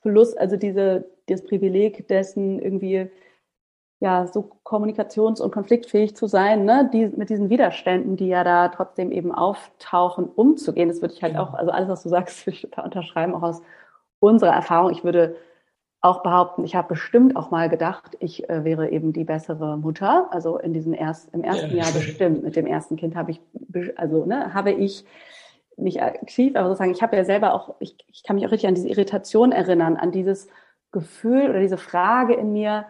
[0.00, 3.10] plus also diese, das Privileg dessen irgendwie
[4.04, 8.68] ja, so kommunikations- und konfliktfähig zu sein, ne, die, mit diesen Widerständen, die ja da
[8.68, 10.90] trotzdem eben auftauchen, umzugehen.
[10.90, 13.42] Das würde ich halt auch, also alles, was du sagst, würde ich total unterschreiben, auch
[13.42, 13.62] aus
[14.20, 14.92] unserer Erfahrung.
[14.92, 15.36] Ich würde
[16.02, 20.28] auch behaupten, ich habe bestimmt auch mal gedacht, ich äh, wäre eben die bessere Mutter.
[20.32, 21.84] Also in diesem erst, im ersten ja.
[21.84, 22.44] Jahr bestimmt.
[22.44, 23.40] Mit dem ersten Kind habe ich,
[23.96, 25.06] also ne, habe ich
[25.78, 28.68] nicht aktiv, aber sozusagen, ich habe ja selber auch, ich, ich kann mich auch richtig
[28.68, 30.48] an diese Irritation erinnern, an dieses
[30.92, 32.84] Gefühl oder diese Frage in mir,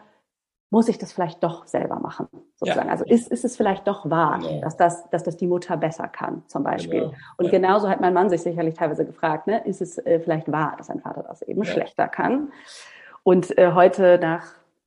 [0.74, 2.88] muss ich das vielleicht doch selber machen, sozusagen.
[2.88, 2.92] Ja.
[2.92, 4.60] Also ist, ist es vielleicht doch wahr, genau.
[4.60, 7.02] dass, das, dass das die Mutter besser kann, zum Beispiel.
[7.02, 7.12] Genau.
[7.36, 7.50] Und ja.
[7.52, 10.88] genauso hat mein Mann sich sicherlich teilweise gefragt, ne, ist es äh, vielleicht wahr, dass
[10.88, 11.70] sein Vater das eben ja.
[11.70, 12.50] schlechter kann?
[13.22, 14.46] Und äh, heute nach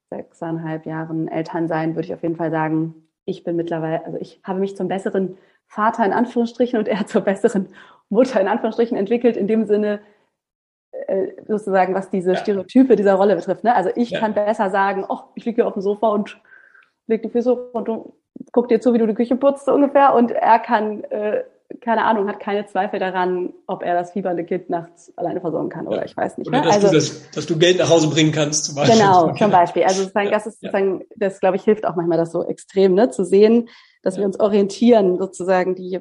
[0.09, 4.59] sechseinhalb Jahren Elternsein würde ich auf jeden Fall sagen, ich bin mittlerweile, also ich habe
[4.59, 7.69] mich zum besseren Vater in Anführungsstrichen und er zur besseren
[8.09, 10.01] Mutter in Anführungsstrichen entwickelt, in dem Sinne,
[11.47, 12.37] sozusagen, was diese ja.
[12.37, 13.63] Stereotype dieser Rolle betrifft.
[13.63, 13.75] Ne?
[13.75, 14.19] Also ich ja.
[14.19, 16.39] kann besser sagen, oh, ich liege hier auf dem Sofa und
[17.07, 18.13] leg die Füße hoch und du
[18.51, 20.13] guck dir zu, wie du die Küche putzt so ungefähr.
[20.13, 21.43] Und er kann, äh,
[21.81, 25.87] keine Ahnung, hat keine Zweifel daran, ob er das fiebernde Kind nachts alleine versorgen kann
[25.87, 26.47] oder ich weiß nicht.
[26.47, 26.65] Oder ne?
[26.65, 28.97] dass, also, du das, dass du Geld nach Hause bringen kannst zum Beispiel.
[28.97, 29.83] Genau, zum Beispiel.
[29.83, 33.09] Also sozusagen, das ist sozusagen, das glaube ich hilft auch manchmal das so extrem, ne,
[33.09, 33.69] zu sehen,
[34.03, 35.99] dass wir uns orientieren sozusagen die,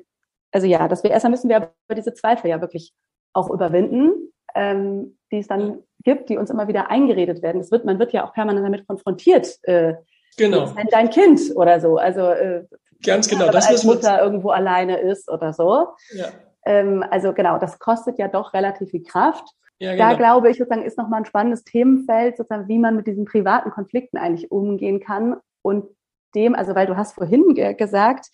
[0.52, 2.92] also ja, dass wir erstmal müssen wir aber diese Zweifel ja wirklich
[3.32, 7.60] auch überwinden ähm, die es dann gibt, die uns immer wieder eingeredet werden.
[7.60, 9.58] Es wird, man wird ja auch permanent damit konfrontiert.
[9.62, 9.94] Äh,
[10.36, 10.66] genau.
[10.66, 11.96] Denn dein Kind oder so.
[11.96, 12.64] Also äh,
[13.04, 13.50] ganz genau.
[13.50, 15.88] Das als Mutter irgendwo alleine ist oder so.
[16.14, 16.26] Ja.
[16.64, 19.48] Ähm, also genau, das kostet ja doch relativ viel Kraft.
[19.78, 20.08] Ja, genau.
[20.08, 23.70] Da glaube ich sozusagen ist nochmal ein spannendes Themenfeld, sozusagen, wie man mit diesen privaten
[23.70, 25.86] Konflikten eigentlich umgehen kann und
[26.34, 28.28] dem, also weil du hast vorhin ge gesagt,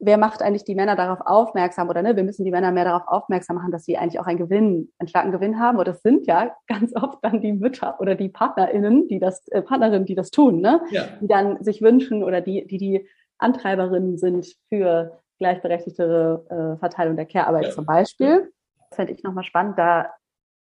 [0.00, 3.06] wer macht eigentlich die Männer darauf aufmerksam oder ne, wir müssen die Männer mehr darauf
[3.06, 5.78] aufmerksam machen, dass sie eigentlich auch einen Gewinn, einen starken Gewinn haben.
[5.78, 9.62] Und das sind ja ganz oft dann die Mütter oder die PartnerInnen, die das, äh,
[9.62, 10.80] Partnerinnen, die das tun, ne?
[10.90, 11.04] Ja.
[11.20, 13.08] Die dann sich wünschen oder die, die die
[13.38, 17.70] Antreiberinnen sind für gleichberechtigtere äh, Verteilung der Care-Arbeit ja.
[17.70, 18.52] zum Beispiel.
[18.90, 20.10] Das fände ich nochmal spannend, da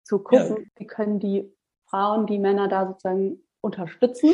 [0.04, 0.64] zu gucken, ja.
[0.76, 1.52] wie können die
[1.88, 4.32] Frauen, die Männer da sozusagen unterstützen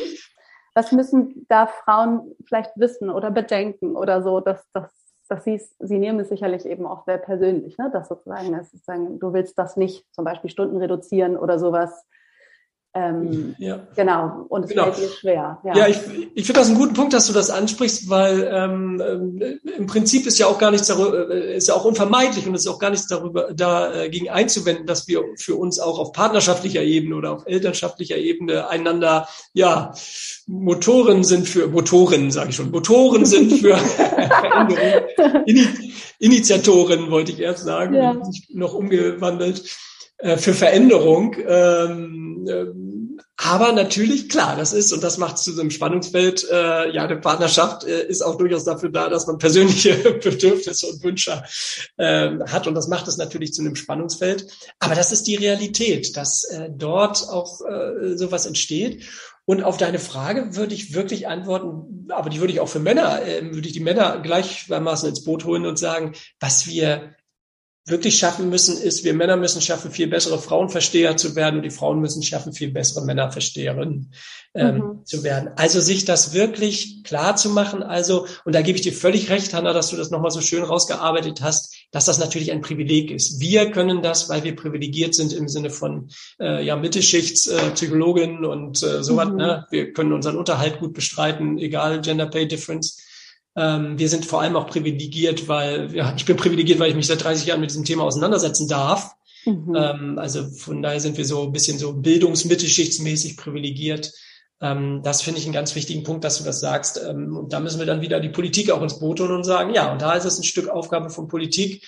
[0.75, 4.93] was müssen da Frauen vielleicht wissen oder bedenken oder so, dass, dass,
[5.29, 7.91] dass sie sie nehmen es sicherlich eben auch sehr persönlich, ne?
[7.93, 12.05] dass sozusagen, dass sozusagen, du willst das nicht zum Beispiel Stunden reduzieren oder sowas.
[12.97, 13.81] Ähm, ja.
[13.97, 14.93] Genau, und es genau.
[14.93, 15.59] fällt dir schwer.
[15.65, 15.97] Ja, ja ich,
[16.35, 19.03] ich finde das einen guten Punkt, dass du das ansprichst, weil ähm,
[19.77, 22.65] im Prinzip ist ja auch gar nichts darüber, äh, ist ja auch unvermeidlich und es
[22.65, 27.17] ist auch gar nichts darüber dagegen einzuwenden, dass wir für uns auch auf partnerschaftlicher Ebene
[27.17, 29.93] oder auf elternschaftlicher Ebene einander ja
[30.47, 33.77] Motoren sind für Motoren, sage ich schon, Motoren sind für
[35.17, 35.67] Veränderung,
[36.21, 38.17] Initiatoren wollte ich erst sagen, ja.
[38.51, 39.65] noch umgewandelt
[40.19, 41.37] äh, für Veränderung.
[41.47, 47.05] Ähm, ähm, aber natürlich, klar, das ist, und das macht zu einem Spannungsfeld, äh, ja,
[47.05, 51.43] eine Partnerschaft äh, ist auch durchaus dafür da, dass man persönliche Bedürfnisse und Wünsche
[51.97, 52.67] äh, hat.
[52.67, 54.47] Und das macht es natürlich zu einem Spannungsfeld.
[54.79, 59.05] Aber das ist die Realität, dass äh, dort auch äh, sowas entsteht.
[59.47, 63.27] Und auf deine Frage würde ich wirklich antworten, aber die würde ich auch für Männer,
[63.27, 67.15] äh, würde ich die Männer gleichermaßen ins Boot holen und sagen, was wir
[67.87, 71.71] wirklich schaffen müssen, ist, wir Männer müssen schaffen, viel bessere Frauenversteher zu werden und die
[71.71, 74.11] Frauen müssen schaffen, viel bessere Männerversteherinnen
[74.55, 75.05] ähm, mhm.
[75.05, 75.51] zu werden.
[75.57, 77.83] Also sich das wirklich klar zu machen.
[77.83, 80.63] Also, und da gebe ich dir völlig recht, Hanna, dass du das nochmal so schön
[80.63, 83.41] rausgearbeitet hast, dass das natürlich ein Privileg ist.
[83.41, 86.09] Wir können das, weil wir privilegiert sind im Sinne von
[86.41, 89.29] äh, ja, Mittelschichtspsychologinnen äh, und äh, sowas.
[89.29, 89.37] Mhm.
[89.37, 89.67] Ne?
[89.71, 93.04] Wir können unseren Unterhalt gut bestreiten, egal Gender Pay Difference.
[93.57, 97.07] Ähm, wir sind vor allem auch privilegiert, weil, ja, ich bin privilegiert, weil ich mich
[97.07, 99.15] seit 30 Jahren mit diesem Thema auseinandersetzen darf.
[99.47, 99.75] Mhm.
[99.77, 104.13] Ähm, also von daher sind wir so ein bisschen so bildungsmittelschichtsmäßig privilegiert.
[104.61, 106.99] Ähm, das finde ich einen ganz wichtigen Punkt, dass du das sagst.
[106.99, 109.93] Und da müssen wir dann wieder die Politik auch ins Boot holen und sagen, ja,
[109.93, 111.87] und da ist es ein Stück Aufgabe von Politik.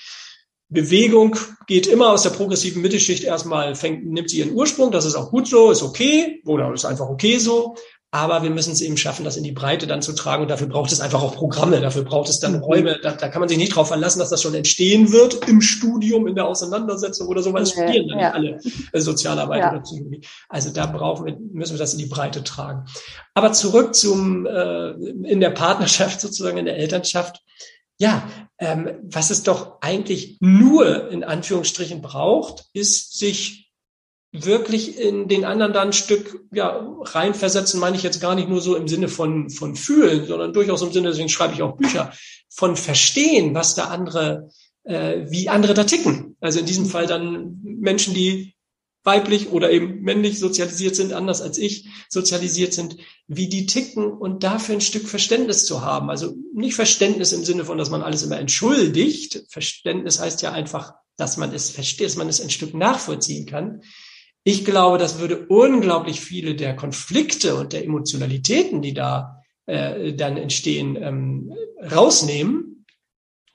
[0.69, 1.37] Bewegung
[1.69, 5.31] geht immer aus der progressiven Mittelschicht erstmal, fängt, nimmt sie ihren Ursprung, das ist auch
[5.31, 7.77] gut so, ist okay, oder ist einfach okay so.
[8.17, 10.41] Aber wir müssen es eben schaffen, das in die Breite dann zu tragen.
[10.41, 11.83] Und dafür braucht es einfach auch Programme.
[11.83, 12.63] Dafür braucht es dann mhm.
[12.63, 12.99] Räume.
[13.03, 16.27] Da, da kann man sich nicht darauf verlassen, dass das schon entstehen wird im Studium,
[16.27, 18.31] in der Auseinandersetzung oder so, weil es ja, studieren dann ja.
[18.31, 18.59] alle
[18.93, 19.71] äh, Sozialarbeit ja.
[19.71, 20.23] oder Psychologie.
[20.49, 22.87] Also da brauchen wir, müssen wir das in die Breite tragen.
[23.35, 27.43] Aber zurück zum, äh, in der Partnerschaft sozusagen, in der Elternschaft.
[27.99, 28.27] Ja,
[28.59, 33.66] ähm, was es doch eigentlich nur in Anführungsstrichen braucht, ist sich
[34.45, 38.61] wirklich in den anderen dann ein Stück ja, reinversetzen, meine ich jetzt gar nicht nur
[38.61, 42.13] so im Sinne von, von fühlen, sondern durchaus im Sinne, deswegen schreibe ich auch Bücher,
[42.49, 44.51] von verstehen, was da andere,
[44.85, 46.37] äh, wie andere da ticken.
[46.41, 48.57] Also in diesem Fall dann Menschen, die
[49.07, 52.97] weiblich oder eben männlich sozialisiert sind, anders als ich sozialisiert sind,
[53.29, 56.11] wie die ticken und dafür ein Stück Verständnis zu haben.
[56.11, 59.45] Also nicht Verständnis im Sinne von, dass man alles immer entschuldigt.
[59.49, 63.83] Verständnis heißt ja einfach, dass man es versteht, dass man es ein Stück nachvollziehen kann.
[64.49, 70.37] Ich glaube, das würde unglaublich viele der Konflikte und der Emotionalitäten, die da äh, dann
[70.37, 72.87] entstehen, ähm, rausnehmen.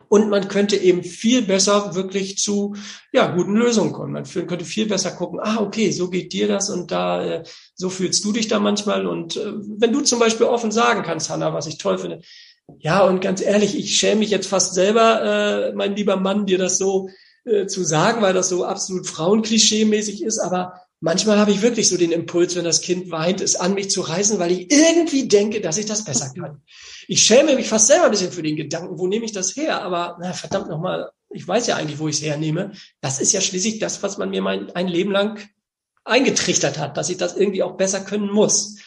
[0.10, 2.76] Und man könnte eben viel besser wirklich zu
[3.14, 4.12] ja, guten Lösungen kommen.
[4.12, 7.90] Man könnte viel besser gucken, ah, okay, so geht dir das und da, äh, so
[7.90, 9.08] fühlst du dich da manchmal.
[9.08, 12.20] Und äh, wenn du zum Beispiel offen sagen kannst, Hanna, was ich toll finde,
[12.80, 16.58] ja, und ganz ehrlich, ich schäme mich jetzt fast selber, äh, mein lieber Mann, dir
[16.58, 17.08] das so
[17.46, 21.98] äh, zu sagen, weil das so absolut Frauenklischee-mäßig ist, aber manchmal habe ich wirklich so
[21.98, 25.60] den Impuls, wenn das Kind weint, es an mich zu reißen, weil ich irgendwie denke,
[25.60, 26.62] dass ich das besser kann.
[27.08, 29.82] Ich schäme mich fast selber ein bisschen für den Gedanken, wo nehme ich das her?
[29.82, 32.74] Aber na, verdammt nochmal, ich weiß ja eigentlich, wo ich es hernehme.
[33.02, 35.40] Das ist ja schließlich das, was man mir mein ein Leben lang
[36.04, 38.78] eingetrichtert hat, dass ich das irgendwie auch besser können muss.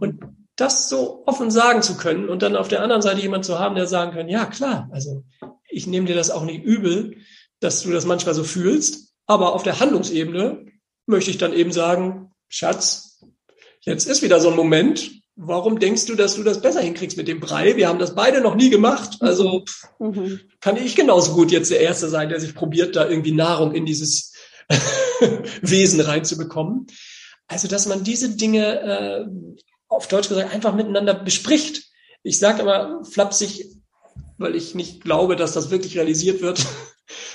[0.00, 0.22] Und
[0.56, 3.76] das so offen sagen zu können und dann auf der anderen Seite jemand zu haben,
[3.76, 5.22] der sagen kann, ja klar, also
[5.68, 7.16] ich nehme dir das auch nicht übel,
[7.60, 10.66] dass du das manchmal so fühlst, aber auf der Handlungsebene
[11.06, 13.20] möchte ich dann eben sagen, Schatz,
[13.80, 15.10] jetzt ist wieder so ein Moment.
[15.36, 17.76] Warum denkst du, dass du das besser hinkriegst mit dem Brei?
[17.76, 19.18] Wir haben das beide noch nie gemacht.
[19.20, 19.64] Also
[19.98, 20.40] mhm.
[20.60, 23.86] kann ich genauso gut jetzt der Erste sein, der sich probiert, da irgendwie Nahrung in
[23.86, 24.32] dieses
[25.62, 26.86] Wesen reinzubekommen.
[27.46, 29.26] Also, dass man diese Dinge, äh,
[29.88, 31.84] auf Deutsch gesagt, einfach miteinander bespricht.
[32.22, 33.64] Ich sage immer flapsig,
[34.36, 36.66] weil ich nicht glaube, dass das wirklich realisiert wird.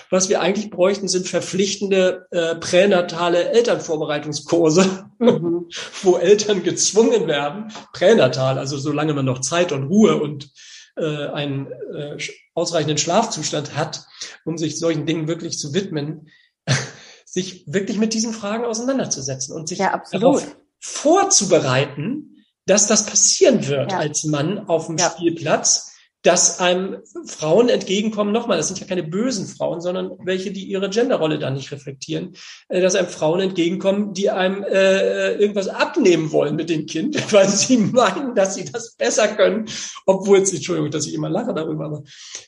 [0.09, 5.69] Was wir eigentlich bräuchten, sind verpflichtende äh, pränatale Elternvorbereitungskurse, mhm.
[6.03, 10.51] wo Eltern gezwungen werden, pränatal, also solange man noch Zeit und Ruhe und
[10.95, 12.17] äh, einen äh,
[12.53, 14.05] ausreichenden Schlafzustand hat,
[14.45, 16.29] um sich solchen Dingen wirklich zu widmen,
[17.25, 23.91] sich wirklich mit diesen Fragen auseinanderzusetzen und sich ja, darauf vorzubereiten, dass das passieren wird
[23.91, 23.97] ja.
[23.97, 25.09] als Mann auf dem ja.
[25.09, 25.92] Spielplatz
[26.23, 30.89] dass einem Frauen entgegenkommen, nochmal, das sind ja keine bösen Frauen, sondern welche, die ihre
[30.89, 32.35] Genderrolle da nicht reflektieren,
[32.69, 37.49] äh, dass einem Frauen entgegenkommen, die einem äh, irgendwas abnehmen wollen mit dem Kind, weil
[37.49, 39.65] sie meinen, dass sie das besser können,
[40.05, 42.03] obwohl es, Entschuldigung, dass ich immer lache darüber, aber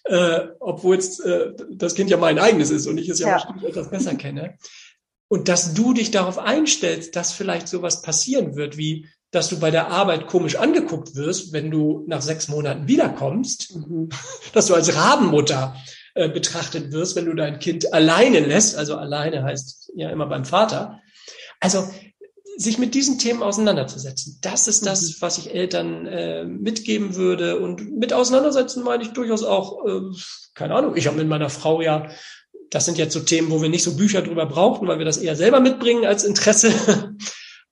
[0.06, 3.36] äh, obwohl es äh, das Kind ja mein eigenes ist und ich es ja, ja.
[3.36, 4.58] bestimmt etwas besser kenne.
[5.28, 9.72] Und dass du dich darauf einstellst, dass vielleicht sowas passieren wird, wie dass du bei
[9.72, 14.10] der Arbeit komisch angeguckt wirst, wenn du nach sechs Monaten wiederkommst, mhm.
[14.54, 15.76] dass du als Rabenmutter
[16.14, 20.46] äh, betrachtet wirst, wenn du dein Kind alleine lässt, also alleine heißt ja immer beim
[20.46, 21.02] Vater.
[21.60, 21.88] Also
[22.58, 25.16] sich mit diesen Themen auseinanderzusetzen, das ist das, mhm.
[25.20, 27.60] was ich Eltern äh, mitgeben würde.
[27.60, 30.02] Und mit auseinandersetzen meine ich durchaus auch, äh,
[30.54, 32.10] keine Ahnung, ich habe mit meiner Frau ja
[32.70, 35.18] das sind jetzt so Themen, wo wir nicht so Bücher drüber brauchten, weil wir das
[35.18, 36.74] eher selber mitbringen als Interesse.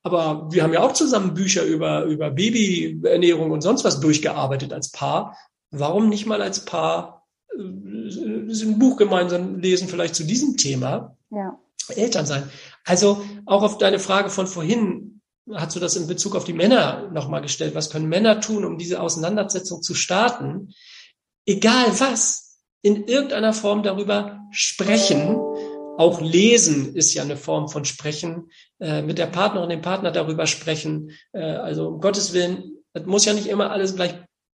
[0.04, 4.92] aber wir haben ja auch zusammen Bücher über, über Babyernährung und sonst was durchgearbeitet als
[4.92, 5.38] Paar.
[5.72, 7.26] Warum nicht mal als Paar
[7.58, 11.18] äh, ein Buch gemeinsam lesen, vielleicht zu diesem Thema?
[11.32, 11.58] Ja.
[11.90, 12.50] Eltern sein.
[12.86, 15.22] Also auch auf deine Frage von vorhin,
[15.54, 17.76] hast du das in Bezug auf die Männer nochmal gestellt.
[17.76, 20.74] Was können Männer tun, um diese Auseinandersetzung zu starten?
[21.46, 25.38] Egal was, in irgendeiner Form darüber sprechen
[25.98, 30.48] auch lesen ist ja eine Form von Sprechen, äh, mit der Partnerin, dem Partner darüber
[30.48, 31.12] sprechen.
[31.34, 34.16] Äh, also um Gottes Willen, es muss ja nicht immer alles gleich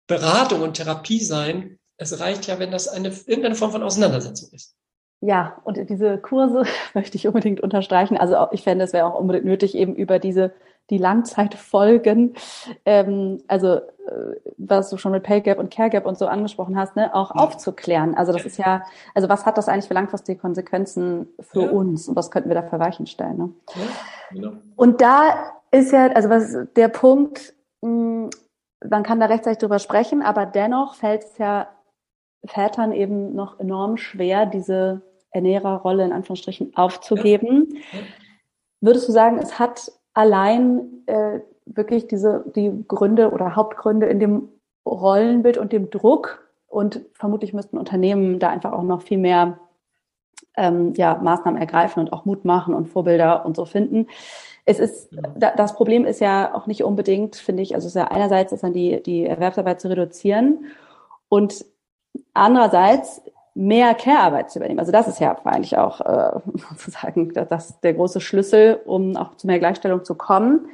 [0.07, 1.77] Beratung und Therapie sein.
[1.97, 4.75] Es reicht ja, wenn das eine irgendeine Form von Auseinandersetzung ist.
[5.21, 6.63] Ja, und diese Kurse
[6.93, 8.17] möchte ich unbedingt unterstreichen.
[8.17, 10.53] Also ich fände, es wäre auch unbedingt nötig, eben über diese
[10.89, 12.35] die Langzeitfolgen,
[12.85, 16.77] ähm, also äh, was du schon mit Pay Gap und Care Gap und so angesprochen
[16.77, 17.41] hast, ne, auch ja.
[17.41, 18.15] aufzuklären.
[18.15, 18.83] Also das ist ja,
[19.13, 21.69] also was hat das eigentlich für langfristige Konsequenzen für ja.
[21.69, 23.37] uns und was könnten wir da für Weichen stellen?
[23.37, 23.49] Ne?
[23.75, 23.81] Ja,
[24.31, 24.51] genau.
[24.75, 28.29] Und da ist ja, also was der Punkt, mh, hm,
[28.87, 31.67] man kann da rechtzeitig drüber sprechen, aber dennoch fällt es ja
[32.45, 37.77] Vätern eben noch enorm schwer, diese Ernährerrolle in Anführungsstrichen aufzugeben.
[38.81, 44.49] Würdest du sagen, es hat allein äh, wirklich diese die Gründe oder Hauptgründe in dem
[44.85, 49.59] Rollenbild und dem Druck und vermutlich müssten Unternehmen da einfach auch noch viel mehr
[50.57, 54.07] ähm, ja, Maßnahmen ergreifen und auch Mut machen und Vorbilder und so finden.
[54.65, 58.07] Es ist, das Problem ist ja auch nicht unbedingt, finde ich, also es ist ja
[58.07, 60.65] einerseits ist dann die, die Erwerbsarbeit zu reduzieren
[61.29, 61.65] und
[62.33, 63.21] andererseits
[63.55, 64.79] mehr Care-Arbeit zu übernehmen.
[64.79, 66.39] Also das ist ja eigentlich auch äh,
[66.69, 70.67] sozusagen das, das der große Schlüssel, um auch zu mehr Gleichstellung zu kommen.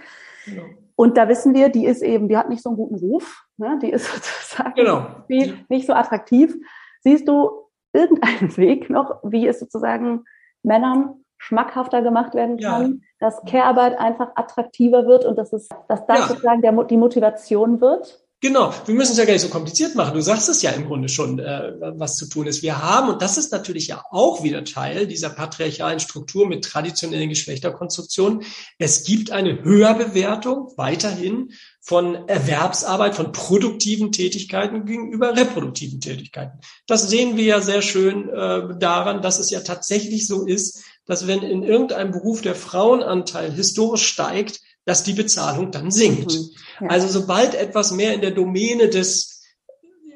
[0.46, 0.64] Genau.
[0.96, 3.80] Und da wissen wir, die ist eben, die hat nicht so einen guten Ruf, ne?
[3.82, 5.06] die ist sozusagen genau.
[5.28, 6.56] nicht so attraktiv.
[7.02, 7.52] Siehst du
[7.94, 10.26] irgendeinen Weg noch, wie es sozusagen
[10.64, 12.98] Männern schmackhafter gemacht werden kann, ja.
[13.20, 16.28] dass Care-Arbeit einfach attraktiver wird und dass es, dass das ja.
[16.28, 18.21] sozusagen der, die Motivation wird?
[18.44, 20.16] Genau, wir müssen es ja gar nicht so kompliziert machen.
[20.16, 22.64] Du sagst es ja im Grunde schon, äh, was zu tun ist.
[22.64, 27.30] Wir haben, und das ist natürlich ja auch wieder Teil dieser patriarchalen Struktur mit traditionellen
[27.30, 28.42] Geschlechterkonstruktionen,
[28.80, 36.62] es gibt eine Höherbewertung weiterhin von Erwerbsarbeit, von produktiven Tätigkeiten gegenüber reproduktiven Tätigkeiten.
[36.88, 41.28] Das sehen wir ja sehr schön äh, daran, dass es ja tatsächlich so ist, dass
[41.28, 46.32] wenn in irgendeinem Beruf der Frauenanteil historisch steigt, dass die Bezahlung dann sinkt.
[46.32, 46.50] Mhm.
[46.82, 46.88] Ja.
[46.88, 49.44] Also sobald etwas mehr in der Domäne des,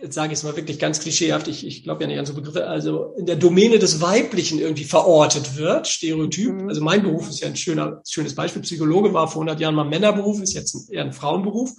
[0.02, 2.34] jetzt sage ich es mal wirklich ganz klischeehaft, ich, ich glaube ja nicht an so
[2.34, 6.54] Begriffe, also in der Domäne des Weiblichen irgendwie verortet wird, Stereotyp.
[6.54, 6.70] Mhm.
[6.70, 8.64] Also mein Beruf ist ja ein schöner, schönes Beispiel.
[8.64, 11.72] Psychologe war vor 100 Jahren mal ein Männerberuf, ist jetzt eher ein Frauenberuf.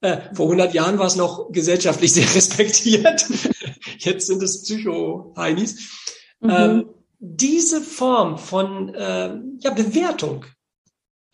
[0.00, 3.24] Äh, vor 100 Jahren war es noch gesellschaftlich sehr respektiert.
[3.98, 5.76] jetzt sind es Psycho-Heinis.
[6.40, 6.50] Mhm.
[6.50, 6.84] Ähm,
[7.20, 10.44] diese Form von äh, ja, Bewertung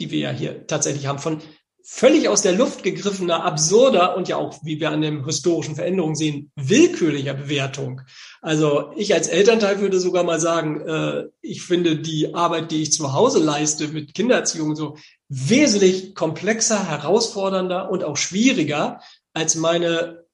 [0.00, 1.42] die wir ja hier tatsächlich haben, von
[1.90, 6.16] völlig aus der Luft gegriffener, absurder und ja auch, wie wir an den historischen Veränderungen
[6.16, 8.02] sehen, willkürlicher Bewertung.
[8.42, 12.92] Also ich als Elternteil würde sogar mal sagen, äh, ich finde die Arbeit, die ich
[12.92, 14.98] zu Hause leiste mit Kindererziehung so
[15.30, 19.00] wesentlich komplexer, herausfordernder und auch schwieriger
[19.32, 20.26] als meine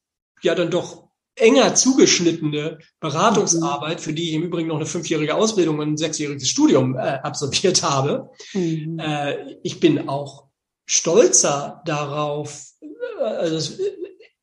[0.42, 1.03] ja dann doch
[1.36, 6.48] enger zugeschnittene Beratungsarbeit, für die ich im Übrigen noch eine fünfjährige Ausbildung und ein sechsjähriges
[6.48, 8.30] Studium äh, absolviert habe.
[8.52, 8.98] Mhm.
[8.98, 10.44] Äh, ich bin auch
[10.86, 13.74] stolzer darauf, äh, also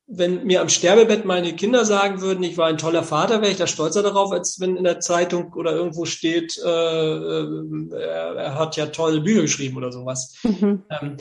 [0.06, 3.56] wenn mir am Sterbebett meine Kinder sagen würden, ich war ein toller Vater, wäre ich
[3.56, 8.54] da stolzer darauf, als wenn in der Zeitung oder irgendwo steht, äh, äh er, er,
[8.58, 10.34] hat ja tolle Bücher geschrieben oder sowas.
[10.42, 10.84] Mhm.
[10.90, 11.16] Ähm,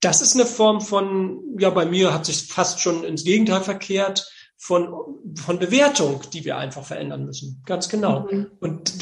[0.00, 4.28] das ist eine Form von, ja, bei mir hat sich fast schon ins Gegenteil verkehrt
[4.66, 4.92] von,
[5.36, 7.62] von Bewertung, die wir einfach verändern müssen.
[7.66, 8.26] Ganz genau.
[8.28, 8.50] Mhm.
[8.58, 8.94] Und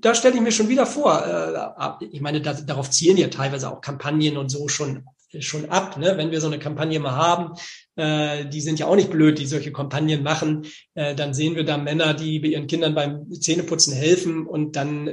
[0.00, 1.22] da stelle ich mir schon wieder vor,
[2.00, 5.04] äh, ich meine, da, darauf zielen ja teilweise auch Kampagnen und so schon
[5.40, 6.16] schon ab, ne?
[6.16, 7.58] wenn wir so eine Kampagne mal haben,
[7.96, 11.64] äh, die sind ja auch nicht blöd, die solche Kampagnen machen, äh, dann sehen wir
[11.64, 15.10] da Männer, die bei ihren Kindern beim Zähneputzen helfen und dann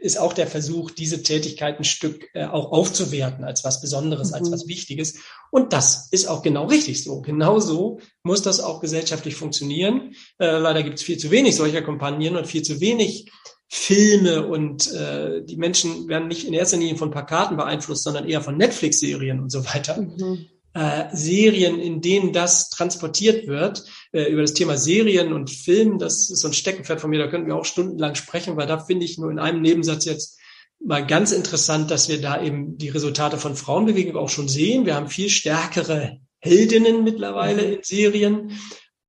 [0.00, 4.34] ist auch der Versuch, diese Tätigkeit ein Stück äh, auch aufzuwerten als was Besonderes, mhm.
[4.34, 5.20] als was Wichtiges.
[5.50, 7.20] Und das ist auch genau richtig so.
[7.20, 10.14] Genauso muss das auch gesellschaftlich funktionieren.
[10.38, 13.30] Äh, leider gibt es viel zu wenig solcher Kampagnen und viel zu wenig
[13.68, 18.40] Filme und äh, die Menschen werden nicht in erster Linie von Plakaten beeinflusst, sondern eher
[18.40, 20.00] von Netflix-Serien und so weiter.
[20.00, 20.46] Mhm.
[20.72, 23.84] Äh, Serien, in denen das transportiert wird.
[24.12, 27.26] Äh, über das Thema Serien und Film, das ist so ein Steckenpferd von mir, da
[27.26, 30.38] könnten wir auch stundenlang sprechen, weil da finde ich nur in einem Nebensatz jetzt
[30.78, 34.86] mal ganz interessant, dass wir da eben die Resultate von Frauenbewegung auch schon sehen.
[34.86, 37.72] Wir haben viel stärkere Heldinnen mittlerweile mhm.
[37.74, 38.52] in Serien.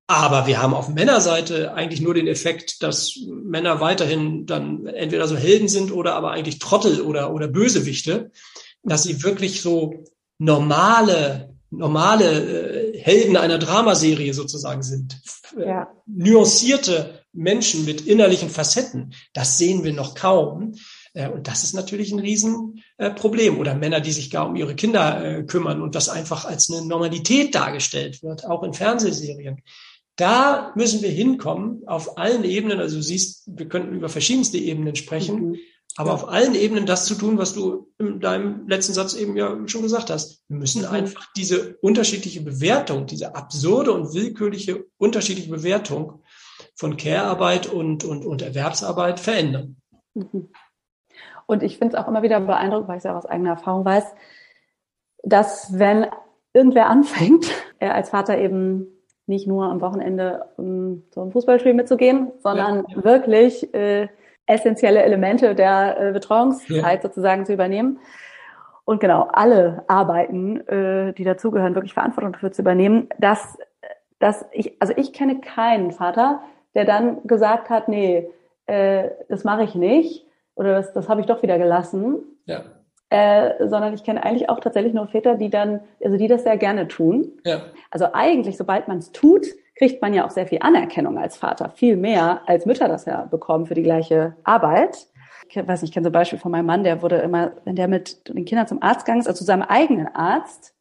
[0.08, 5.36] Aber wir haben auf Männerseite eigentlich nur den Effekt, dass Männer weiterhin dann entweder so
[5.36, 8.30] Helden sind oder aber eigentlich Trottel oder, oder Bösewichte.
[8.82, 10.04] dass sie wirklich so
[10.38, 15.20] normale, normale äh, Helden einer Dramaserie sozusagen sind.
[15.58, 15.88] Ja.
[16.06, 20.74] Nuancierte Menschen mit innerlichen Facetten, das sehen wir noch kaum.
[21.14, 23.58] Äh, und das ist natürlich ein Riesenproblem.
[23.58, 26.86] Oder Männer, die sich gar um ihre Kinder äh, kümmern und das einfach als eine
[26.86, 29.62] Normalität dargestellt wird, auch in Fernsehserien.
[30.16, 32.80] Da müssen wir hinkommen auf allen Ebenen.
[32.80, 35.56] Also du siehst, wir könnten über verschiedenste Ebenen sprechen, mhm.
[35.96, 36.14] Aber ja.
[36.14, 39.82] auf allen Ebenen das zu tun, was du in deinem letzten Satz eben ja schon
[39.82, 40.42] gesagt hast.
[40.48, 40.88] Wir müssen mhm.
[40.88, 46.22] einfach diese unterschiedliche Bewertung, diese absurde und willkürliche unterschiedliche Bewertung
[46.74, 49.76] von Care-Arbeit und, und, und Erwerbsarbeit verändern.
[50.14, 50.48] Mhm.
[51.46, 53.84] Und ich finde es auch immer wieder beeindruckend, weil ich es ja aus eigener Erfahrung
[53.84, 54.04] weiß,
[55.22, 56.06] dass wenn
[56.54, 58.86] irgendwer anfängt, er als Vater eben
[59.26, 63.04] nicht nur am Wochenende um zum Fußballspiel mitzugehen, sondern ja.
[63.04, 64.08] wirklich äh,
[64.46, 67.02] essentielle Elemente der äh, Betreuungszeit ja.
[67.02, 67.98] sozusagen zu übernehmen.
[68.84, 73.56] Und genau, alle Arbeiten, äh, die dazugehören, wirklich Verantwortung dafür zu übernehmen, dass,
[74.18, 76.42] dass ich, also ich kenne keinen Vater,
[76.74, 78.28] der dann gesagt hat, nee,
[78.66, 82.18] äh, das mache ich nicht oder das, das habe ich doch wieder gelassen.
[82.46, 82.62] Ja.
[83.10, 86.56] Äh, sondern ich kenne eigentlich auch tatsächlich nur Väter, die dann, also die das sehr
[86.56, 87.30] gerne tun.
[87.44, 87.60] Ja.
[87.90, 91.70] Also eigentlich, sobald man es tut, kriegt man ja auch sehr viel Anerkennung als Vater,
[91.70, 95.08] viel mehr als Mütter das ja bekommen für die gleiche Arbeit.
[95.48, 97.76] Ich weiß nicht, ich kenne so ein Beispiel von meinem Mann, der wurde immer, wenn
[97.76, 100.74] der mit den Kindern zum Arzt gegangen ist, also zu seinem eigenen Arzt,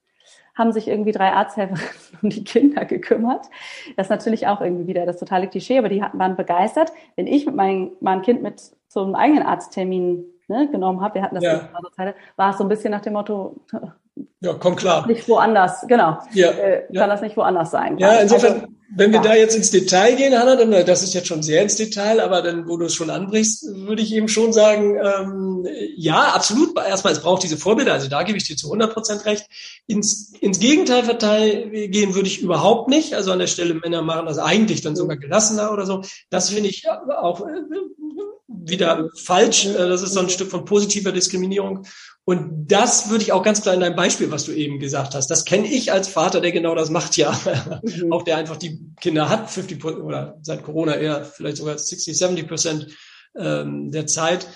[0.55, 1.89] haben sich irgendwie drei Arzthelferinnen
[2.21, 3.47] um die Kinder gekümmert.
[3.95, 6.91] Das ist natürlich auch irgendwie wieder das totale Klischee, aber die waren begeistert.
[7.15, 11.43] Wenn ich mit meinem, Kind mit zum eigenen Arzttermin ne, genommen habe, wir hatten das
[11.43, 11.53] ja.
[11.53, 13.55] in der Zeit, war es so ein bisschen nach dem Motto,
[14.41, 15.07] ja, komm klar.
[15.07, 16.17] Nicht woanders, genau.
[16.33, 17.07] Ja, äh, kann ja.
[17.07, 17.97] das nicht woanders sein.
[17.97, 19.23] Ja, insofern, also, wenn wir ja.
[19.23, 22.41] da jetzt ins Detail gehen, Hanna, dann, das ist jetzt schon sehr ins Detail, aber
[22.41, 26.77] dann, wo du es schon anbrichst, würde ich eben schon sagen, ähm, ja, absolut.
[26.77, 29.45] Erstmal, es braucht diese Vorbilder, also da gebe ich dir zu 100 Prozent recht.
[29.87, 33.13] Ins, ins Gegenteil gehen würde ich überhaupt nicht.
[33.13, 36.01] Also an der Stelle, Männer machen das eigentlich dann sogar gelassener oder so.
[36.29, 37.61] Das finde ich auch äh,
[38.61, 39.65] wieder falsch.
[39.65, 41.85] Äh, das ist so ein Stück von positiver Diskriminierung.
[42.23, 45.27] Und das würde ich auch ganz klar in deinem Beispiel, was du eben gesagt hast,
[45.27, 47.31] das kenne ich als Vater, der genau das macht, ja.
[47.83, 48.13] Mhm.
[48.13, 52.47] auch der einfach die Kinder hat, 50 oder seit Corona eher vielleicht sogar 60, 70
[52.47, 52.87] Prozent
[53.35, 54.47] ähm, der Zeit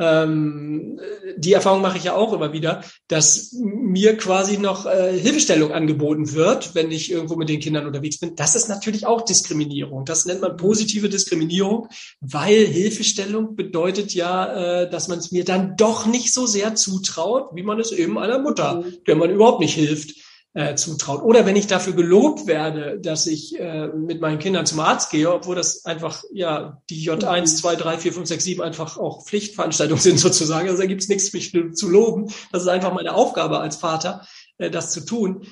[0.00, 0.98] ähm,
[1.36, 6.32] die Erfahrung mache ich ja auch immer wieder, dass mir quasi noch äh, Hilfestellung angeboten
[6.32, 8.34] wird, wenn ich irgendwo mit den Kindern unterwegs bin.
[8.34, 10.04] Das ist natürlich auch Diskriminierung.
[10.04, 11.88] Das nennt man positive Diskriminierung,
[12.20, 17.50] weil Hilfestellung bedeutet ja, äh, dass man es mir dann doch nicht so sehr zutraut,
[17.54, 18.96] wie man es eben einer Mutter, mhm.
[19.06, 20.23] der man überhaupt nicht hilft,
[20.54, 21.22] äh, zutraut.
[21.22, 25.32] Oder wenn ich dafür gelobt werde, dass ich äh, mit meinen Kindern zum Arzt gehe,
[25.32, 30.00] obwohl das einfach ja die J1, 2, 3, 4, 5, 6, 7 einfach auch Pflichtveranstaltungen
[30.00, 30.68] sind sozusagen.
[30.68, 32.32] Also da gibt es nichts, mich zu loben.
[32.52, 34.26] Das ist einfach meine Aufgabe als Vater,
[34.58, 35.44] äh, das zu tun.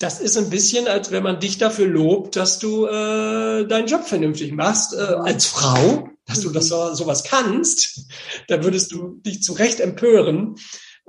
[0.00, 4.04] Das ist ein bisschen, als wenn man dich dafür lobt, dass du äh, deinen Job
[4.04, 8.06] vernünftig machst äh, als Frau, dass du das so, sowas kannst.
[8.48, 10.56] Da würdest du dich zu Recht empören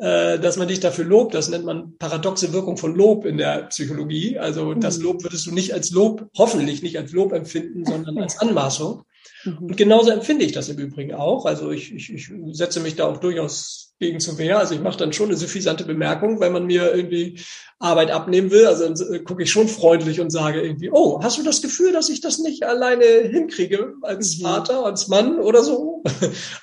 [0.02, 1.36] dass man dich dafür lobt.
[1.36, 4.40] Das nennt man paradoxe Wirkung von Lob in der Psychologie.
[4.40, 5.04] Also das mhm.
[5.04, 9.04] Lob würdest du nicht als Lob, hoffentlich nicht als Lob empfinden, sondern als Anmaßung.
[9.44, 9.58] Mhm.
[9.60, 11.46] Und genauso empfinde ich das im Übrigen auch.
[11.46, 14.58] Also ich, ich, ich setze mich da auch durchaus gegen zu Wehr.
[14.58, 17.40] Also ich mache dann schon eine suffisante Bemerkung, wenn man mir irgendwie
[17.80, 18.66] Arbeit abnehmen will.
[18.66, 21.94] Also dann äh, gucke ich schon freundlich und sage irgendwie, oh, hast du das Gefühl,
[21.94, 24.44] dass ich das nicht alleine hinkriege als mhm.
[24.44, 26.04] Vater, als Mann oder so?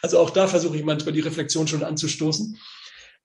[0.02, 2.58] Also auch da versuche ich manchmal die Reflexion schon anzustoßen.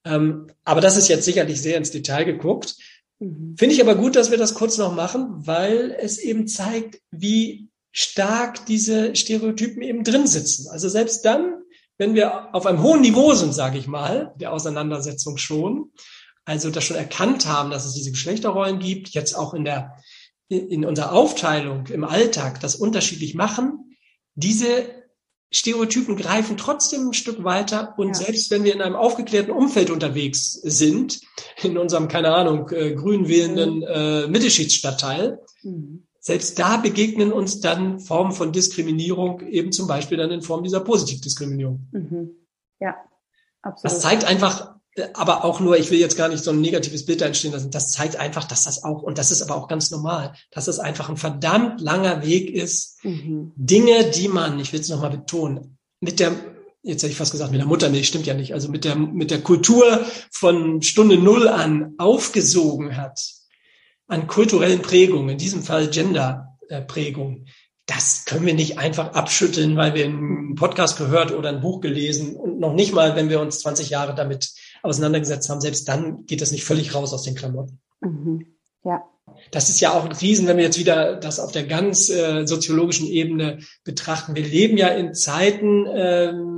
[0.06, 2.76] Ähm, aber das ist jetzt sicherlich sehr ins Detail geguckt.
[3.20, 3.56] Mhm.
[3.58, 7.70] Finde ich aber gut, dass wir das kurz noch machen, weil es eben zeigt, wie
[7.92, 10.70] stark diese Stereotypen eben drin sitzen.
[10.70, 11.62] Also selbst dann,
[11.98, 15.92] wenn wir auf einem hohen Niveau sind, sage ich mal, der Auseinandersetzung schon,
[16.44, 19.96] also das schon erkannt haben, dass es diese Geschlechterrollen gibt, jetzt auch in der
[20.50, 23.96] in unserer Aufteilung im Alltag das unterschiedlich machen,
[24.36, 25.03] diese
[25.54, 28.14] Stereotypen greifen trotzdem ein Stück weiter und ja.
[28.16, 31.22] selbst wenn wir in einem aufgeklärten Umfeld unterwegs sind,
[31.62, 33.84] in unserem, keine Ahnung, äh, grün wählenden mhm.
[33.88, 36.08] äh, Mittelschichtsstadtteil, mhm.
[36.20, 40.80] selbst da begegnen uns dann Formen von Diskriminierung, eben zum Beispiel dann in Form dieser
[40.80, 41.88] Positivdiskriminierung.
[41.92, 42.32] Mhm.
[42.80, 42.96] Ja,
[43.62, 43.94] absolut.
[43.94, 44.74] Das zeigt einfach,
[45.14, 47.92] aber auch nur, ich will jetzt gar nicht so ein negatives Bild entstehen lassen, das
[47.92, 51.10] zeigt einfach, dass das auch, und das ist aber auch ganz normal, dass es einfach
[51.10, 53.52] ein verdammt langer Weg ist, mhm.
[53.56, 56.34] Dinge, die man, ich will es nochmal betonen, mit der,
[56.84, 59.32] jetzt hätte ich fast gesagt, mit der Muttermilch, stimmt ja nicht, also mit der, mit
[59.32, 63.20] der Kultur von Stunde Null an aufgesogen hat,
[64.08, 67.48] an kulturellen Prägungen, in diesem Fall Gender-Prägungen,
[67.86, 72.36] das können wir nicht einfach abschütteln, weil wir einen Podcast gehört oder ein Buch gelesen
[72.36, 74.54] und noch nicht mal, wenn wir uns 20 Jahre damit
[74.84, 77.80] auseinandergesetzt haben, selbst dann geht das nicht völlig raus aus den Klamotten.
[78.02, 78.46] Mhm.
[78.86, 79.04] Ja.
[79.52, 82.46] Das ist ja auch ein Riesen, wenn wir jetzt wieder das auf der ganz äh,
[82.46, 84.36] soziologischen Ebene betrachten.
[84.36, 86.53] Wir leben ja in Zeiten, ähm,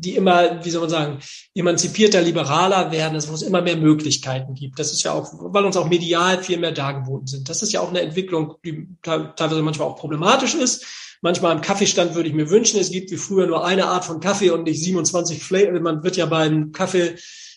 [0.00, 1.18] die immer, wie soll man sagen,
[1.54, 4.78] emanzipierter, liberaler werden, wo es immer mehr Möglichkeiten gibt.
[4.78, 7.48] Das ist ja auch, weil uns auch medial viel mehr dargeboten sind.
[7.48, 10.84] Das ist ja auch eine Entwicklung, die teilweise manchmal auch problematisch ist.
[11.20, 14.20] Manchmal am Kaffeestand würde ich mir wünschen, es gibt wie früher nur eine Art von
[14.20, 15.80] Kaffee und nicht 27 Flavor.
[15.80, 17.16] Man wird ja beim Kaffee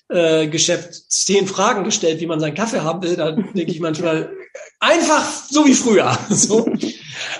[0.10, 0.50] äh,
[1.08, 4.32] zehn Fragen gestellt, wie man seinen Kaffee haben will, da denke ich manchmal
[4.80, 6.18] einfach so wie früher.
[6.30, 6.68] So.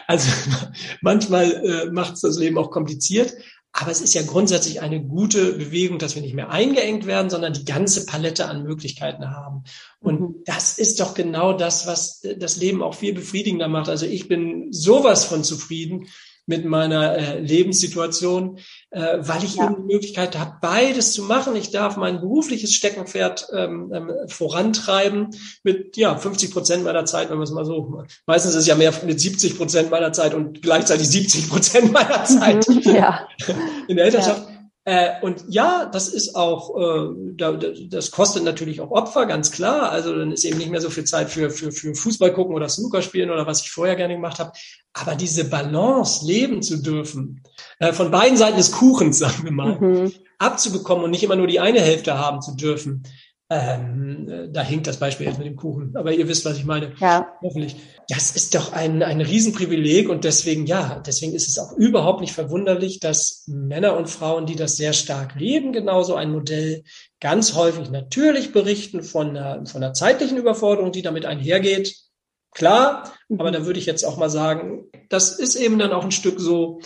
[0.08, 0.30] Also
[1.02, 3.34] manchmal äh, macht es das Leben auch kompliziert.
[3.74, 7.54] Aber es ist ja grundsätzlich eine gute Bewegung, dass wir nicht mehr eingeengt werden, sondern
[7.54, 9.64] die ganze Palette an Möglichkeiten haben.
[10.00, 10.36] Und mhm.
[10.46, 13.88] das ist doch genau das, was das Leben auch viel befriedigender macht.
[13.88, 16.08] Also ich bin sowas von zufrieden,
[16.52, 19.64] mit meiner äh, Lebenssituation, äh, weil ich ja.
[19.64, 21.56] eben die Möglichkeit habe, beides zu machen.
[21.56, 25.30] Ich darf mein berufliches Steckenpferd ähm, ähm, vorantreiben
[25.64, 28.04] mit ja 50 Prozent meiner Zeit, wenn man es mal so.
[28.26, 32.26] Meistens ist es ja mehr mit 70 Prozent meiner Zeit und gleichzeitig 70 Prozent meiner
[32.26, 33.30] Zeit ja.
[33.88, 34.50] in der Elternschaft.
[34.50, 34.51] Ja.
[34.84, 39.92] Äh, und ja, das ist auch, äh, da, das kostet natürlich auch Opfer, ganz klar.
[39.92, 42.68] Also dann ist eben nicht mehr so viel Zeit für, für, für Fußball gucken oder
[42.68, 44.54] Snooker spielen oder was ich vorher gerne gemacht habe.
[44.94, 47.44] Aber diese Balance leben zu dürfen,
[47.80, 50.12] äh, von beiden Seiten des Kuchens, sagen wir mal, mhm.
[50.40, 53.04] abzubekommen und nicht immer nur die eine Hälfte haben zu dürfen,
[53.52, 56.64] ähm, äh, da hinkt das Beispiel jetzt mit dem Kuchen, aber ihr wisst, was ich
[56.64, 56.94] meine.
[57.00, 57.28] Ja.
[57.42, 57.76] Hoffentlich.
[58.14, 62.34] Das ist doch ein, ein Riesenprivileg und deswegen, ja, deswegen ist es auch überhaupt nicht
[62.34, 66.84] verwunderlich, dass Männer und Frauen, die das sehr stark leben, genauso ein Modell
[67.22, 71.96] ganz häufig natürlich berichten von einer, von einer zeitlichen Überforderung, die damit einhergeht.
[72.54, 73.54] Klar, aber mhm.
[73.54, 76.82] da würde ich jetzt auch mal sagen, das ist eben dann auch ein Stück so,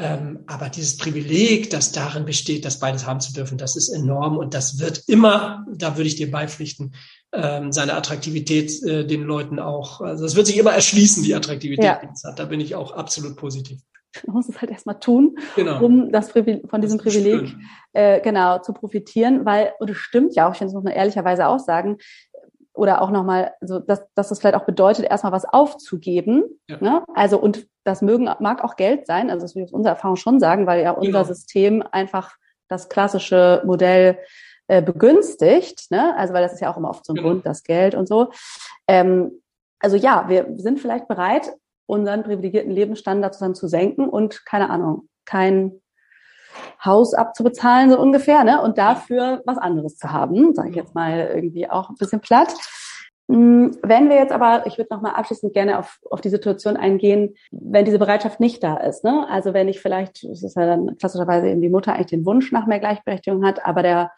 [0.00, 4.38] ähm, aber dieses Privileg, das darin besteht, das beides haben zu dürfen, das ist enorm
[4.38, 6.94] und das wird immer, da würde ich dir beipflichten,
[7.32, 11.84] ähm, seine Attraktivität äh, den Leuten auch, also es wird sich immer erschließen, die Attraktivität,
[11.84, 12.00] ja.
[12.02, 12.38] die es hat.
[12.38, 13.80] Da bin ich auch absolut positiv.
[14.26, 15.84] Man muss es halt erstmal tun, genau.
[15.84, 17.54] um das von diesem Privileg
[17.92, 21.60] äh, genau zu profitieren, weil, und es stimmt ja auch, ich muss man ehrlicherweise auch
[21.60, 21.98] sagen,
[22.74, 26.44] oder auch nochmal, also dass, dass das vielleicht auch bedeutet, erstmal was aufzugeben.
[26.68, 26.78] Ja.
[26.80, 27.04] Ne?
[27.14, 30.16] Also und das mögen, mag auch Geld sein, also das will ich aus unserer Erfahrung
[30.16, 31.24] schon sagen, weil ja unser genau.
[31.24, 32.36] System einfach
[32.68, 34.18] das klassische Modell
[34.68, 36.16] äh, begünstigt, ne?
[36.16, 37.28] Also weil das ist ja auch immer oft so ein genau.
[37.28, 38.30] Grund, das Geld und so.
[38.86, 39.42] Ähm,
[39.80, 41.52] also ja, wir sind vielleicht bereit,
[41.86, 45.79] unseren privilegierten Lebensstandard zusammen zu senken und keine Ahnung, kein
[46.84, 48.62] Haus abzubezahlen, so ungefähr, ne?
[48.62, 52.54] Und dafür was anderes zu haben, sage ich jetzt mal irgendwie auch ein bisschen platt.
[53.30, 57.34] Hm, wenn wir jetzt aber, ich würde nochmal abschließend gerne auf, auf die Situation eingehen,
[57.52, 59.04] wenn diese Bereitschaft nicht da ist.
[59.04, 59.26] Ne?
[59.30, 62.50] Also wenn ich vielleicht, es ist ja dann klassischerweise eben die Mutter eigentlich den Wunsch
[62.50, 64.10] nach mehr Gleichberechtigung hat, aber der,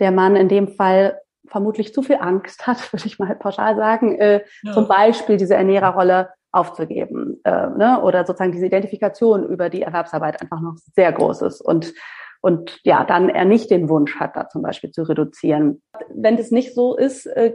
[0.00, 4.18] der Mann in dem Fall vermutlich zu viel Angst hat, würde ich mal pauschal sagen,
[4.18, 4.72] äh, ja.
[4.72, 8.00] zum Beispiel diese Ernährerrolle aufzugeben äh, ne?
[8.02, 11.92] oder sozusagen diese Identifikation über die Erwerbsarbeit einfach noch sehr groß ist und
[12.40, 15.82] und ja, dann er nicht den Wunsch hat, da zum Beispiel zu reduzieren.
[16.14, 17.54] Wenn das nicht so ist, äh,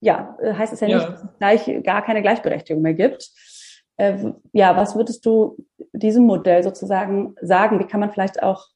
[0.00, 3.30] ja, heißt es ja, ja, nicht, dass es gleich gar keine Gleichberechtigung mehr gibt.
[3.96, 5.56] Äh, ja, was würdest du
[5.92, 7.78] diesem Modell sozusagen sagen?
[7.78, 8.66] Wie kann man vielleicht auch,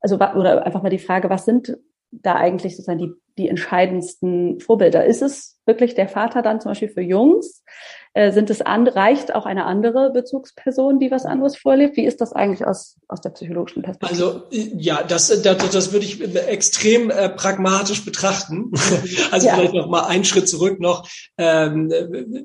[0.00, 1.78] also oder einfach mal die Frage, was sind
[2.10, 5.04] da eigentlich sozusagen die, die entscheidendsten Vorbilder?
[5.04, 7.62] Ist es wirklich der Vater dann zum Beispiel für Jungs?
[8.12, 11.96] Äh, sind es an, reicht auch eine andere Bezugsperson, die was anderes vorlebt?
[11.96, 14.24] Wie ist das eigentlich aus, aus der psychologischen Perspektive?
[14.24, 18.72] Also ja, das, das, das würde ich extrem äh, pragmatisch betrachten.
[19.30, 19.54] also ja.
[19.54, 21.08] vielleicht noch mal einen Schritt zurück noch.
[21.38, 21.92] Ähm,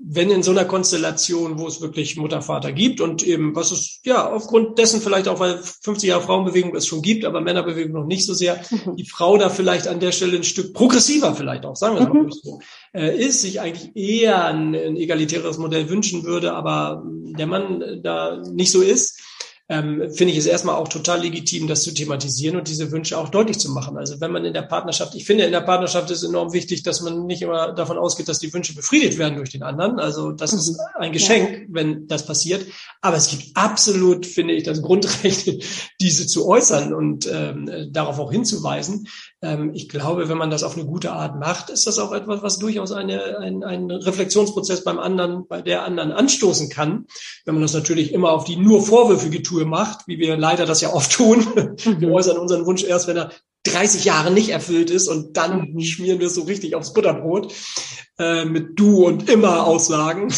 [0.05, 4.01] wenn in so einer Konstellation, wo es wirklich Mutter, Vater gibt und eben, was es
[4.05, 8.05] ja aufgrund dessen vielleicht auch, weil 50 Jahre Frauenbewegung es schon gibt, aber Männerbewegung noch
[8.05, 8.97] nicht so sehr, mhm.
[8.97, 12.23] die Frau da vielleicht an der Stelle ein Stück progressiver vielleicht auch, sagen wir mhm.
[12.23, 12.59] mal so,
[12.93, 18.01] äh, ist, sich eigentlich eher ein, ein egalitäres anderes Modell wünschen würde, aber der Mann
[18.03, 19.19] da nicht so ist,
[19.67, 23.29] ähm, finde ich es erstmal auch total legitim, das zu thematisieren und diese Wünsche auch
[23.29, 23.97] deutlich zu machen.
[23.97, 27.01] Also wenn man in der Partnerschaft, ich finde, in der Partnerschaft ist enorm wichtig, dass
[27.01, 29.99] man nicht immer davon ausgeht, dass die Wünsche befriedigt werden durch den anderen.
[29.99, 30.59] Also das mhm.
[30.59, 31.65] ist ein Geschenk, ja.
[31.69, 32.63] wenn das passiert.
[33.01, 35.63] Aber es gibt absolut, finde ich, das Grundrecht,
[35.99, 39.07] diese zu äußern und ähm, darauf auch hinzuweisen.
[39.41, 42.41] Ähm, ich glaube, wenn man das auf eine gute Art macht, ist das auch etwas,
[42.41, 47.05] was durchaus eine, ein, ein Reflexionsprozess beim anderen, bei der anderen anstoßen kann.
[47.45, 50.81] Wenn man das natürlich immer auf die nur vorwürfige Tour macht, wie wir leider das
[50.81, 51.45] ja oft tun.
[51.83, 52.13] Wir mhm.
[52.13, 53.31] äußern unseren Wunsch erst, wenn er
[53.65, 55.81] 30 Jahre nicht erfüllt ist und dann mhm.
[55.81, 57.53] schmieren wir es so richtig aufs Butterbrot.
[58.17, 60.33] äh, mit du und immer Aussagen.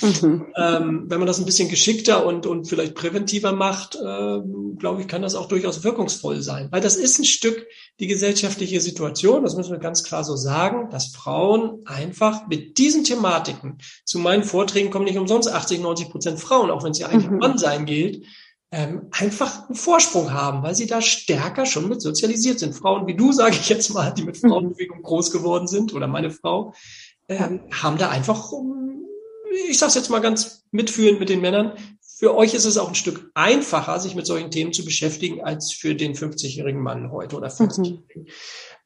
[0.00, 0.46] Mhm.
[0.56, 4.40] ähm, wenn man das ein bisschen geschickter und, und vielleicht präventiver macht, äh,
[4.78, 6.68] glaube ich, kann das auch durchaus wirkungsvoll sein.
[6.70, 7.66] Weil das ist ein Stück
[8.00, 13.04] die gesellschaftliche Situation, das müssen wir ganz klar so sagen, dass Frauen einfach mit diesen
[13.04, 17.08] Thematiken, zu meinen Vorträgen kommen nicht umsonst 80, 90 Prozent Frauen, auch wenn es ja
[17.08, 17.38] eigentlich mhm.
[17.38, 18.24] Mann sein gilt,
[18.74, 22.74] ähm, einfach einen Vorsprung haben, weil sie da stärker schon mit sozialisiert sind.
[22.74, 24.48] Frauen wie du, sage ich jetzt mal, die mit mhm.
[24.48, 26.74] Frauenbewegung groß geworden sind, oder meine Frau,
[27.28, 28.50] ähm, haben da einfach,
[29.68, 32.88] ich sage es jetzt mal ganz mitfühlend mit den Männern, für euch ist es auch
[32.88, 37.36] ein Stück einfacher, sich mit solchen Themen zu beschäftigen, als für den 50-jährigen Mann heute
[37.36, 38.22] oder 40-jährigen.
[38.22, 38.26] Mhm.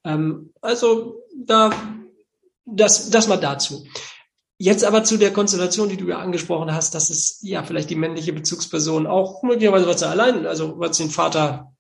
[0.05, 1.71] Ähm, also da,
[2.67, 3.87] das, das mal dazu.
[4.61, 7.95] Jetzt aber zu der Konstellation, die du ja angesprochen hast, dass es ja vielleicht die
[7.95, 11.73] männliche Bezugsperson auch möglicherweise was er allein, also was den Vater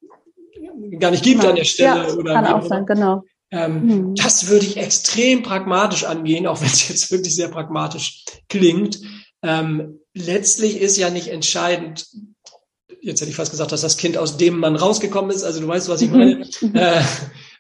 [1.01, 1.51] gar nicht gibt genau.
[1.51, 3.25] an der Stelle ja, oder kann auch sein, genau.
[3.51, 4.15] Ähm, mhm.
[4.15, 9.01] Das würde ich extrem pragmatisch angehen, auch wenn es jetzt wirklich sehr pragmatisch klingt.
[9.43, 12.07] Ähm, letztlich ist ja nicht entscheidend,
[13.01, 15.67] jetzt hätte ich fast gesagt, dass das Kind aus dem Mann rausgekommen ist, also du
[15.67, 16.75] weißt, was ich meine, mhm.
[16.75, 17.03] äh,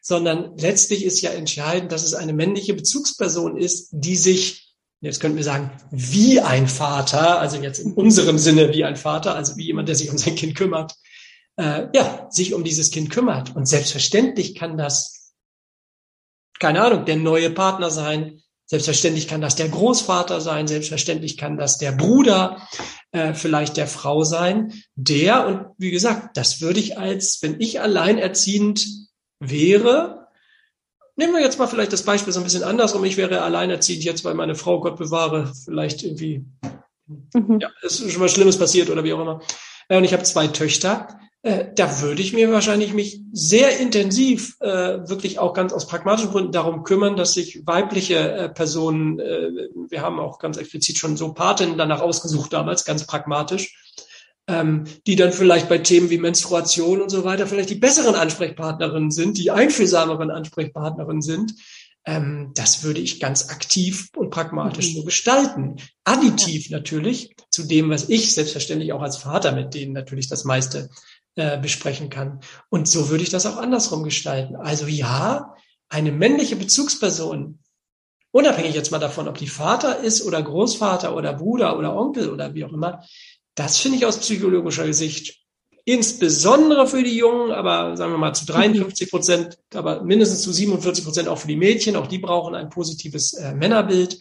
[0.00, 4.67] sondern letztlich ist ja entscheidend, dass es eine männliche Bezugsperson ist, die sich
[5.00, 9.36] Jetzt könnten wir sagen, wie ein Vater, also jetzt in unserem Sinne wie ein Vater,
[9.36, 10.94] also wie jemand, der sich um sein Kind kümmert,
[11.56, 13.54] äh, ja, sich um dieses Kind kümmert.
[13.54, 15.34] Und selbstverständlich kann das,
[16.58, 21.78] keine Ahnung, der neue Partner sein, selbstverständlich kann das der Großvater sein, selbstverständlich kann das
[21.78, 22.68] der Bruder,
[23.12, 27.80] äh, vielleicht der Frau sein, der, und wie gesagt, das würde ich als, wenn ich
[27.80, 28.84] alleinerziehend
[29.38, 30.17] wäre,
[31.18, 33.04] Nehmen wir jetzt mal vielleicht das Beispiel so ein bisschen andersrum.
[33.04, 36.44] Ich wäre alleinerziehend jetzt, weil meine Frau, Gott bewahre, vielleicht irgendwie,
[37.34, 37.58] mhm.
[37.60, 39.40] ja, ist schon was Schlimmes passiert oder wie auch immer.
[39.88, 41.08] Und ich habe zwei Töchter.
[41.42, 46.30] Äh, da würde ich mir wahrscheinlich mich sehr intensiv, äh, wirklich auch ganz aus pragmatischen
[46.30, 49.50] Gründen darum kümmern, dass sich weibliche äh, Personen, äh,
[49.88, 53.76] wir haben auch ganz explizit schon so Patinnen danach ausgesucht damals, ganz pragmatisch,
[54.48, 59.10] ähm, die dann vielleicht bei Themen wie Menstruation und so weiter vielleicht die besseren Ansprechpartnerinnen
[59.10, 61.54] sind, die einfühlsameren Ansprechpartnerinnen sind.
[62.06, 65.76] Ähm, das würde ich ganz aktiv und pragmatisch so gestalten.
[66.04, 70.88] Additiv natürlich zu dem, was ich selbstverständlich auch als Vater mit denen natürlich das meiste
[71.36, 72.40] äh, besprechen kann.
[72.70, 74.56] Und so würde ich das auch andersrum gestalten.
[74.56, 75.54] Also ja,
[75.90, 77.58] eine männliche Bezugsperson,
[78.30, 82.54] unabhängig jetzt mal davon, ob die Vater ist oder Großvater oder Bruder oder Onkel oder
[82.54, 83.04] wie auch immer,
[83.58, 85.38] das finde ich aus psychologischer Sicht
[85.84, 91.02] insbesondere für die Jungen, aber sagen wir mal zu 53 Prozent, aber mindestens zu 47
[91.02, 91.96] Prozent auch für die Mädchen.
[91.96, 94.18] Auch die brauchen ein positives äh, Männerbild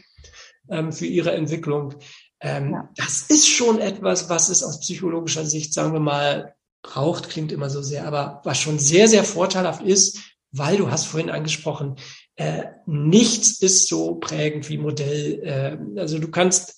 [0.69, 1.95] ähm, für ihre Entwicklung.
[2.39, 2.89] Ähm, ja.
[2.95, 7.69] Das ist schon etwas, was es aus psychologischer Sicht, sagen wir mal, braucht, klingt immer
[7.69, 10.19] so sehr, aber was schon sehr, sehr vorteilhaft ist,
[10.51, 11.97] weil du hast vorhin angesprochen,
[12.37, 15.41] äh, nichts ist so prägend wie Modell.
[15.43, 16.76] Äh, also du kannst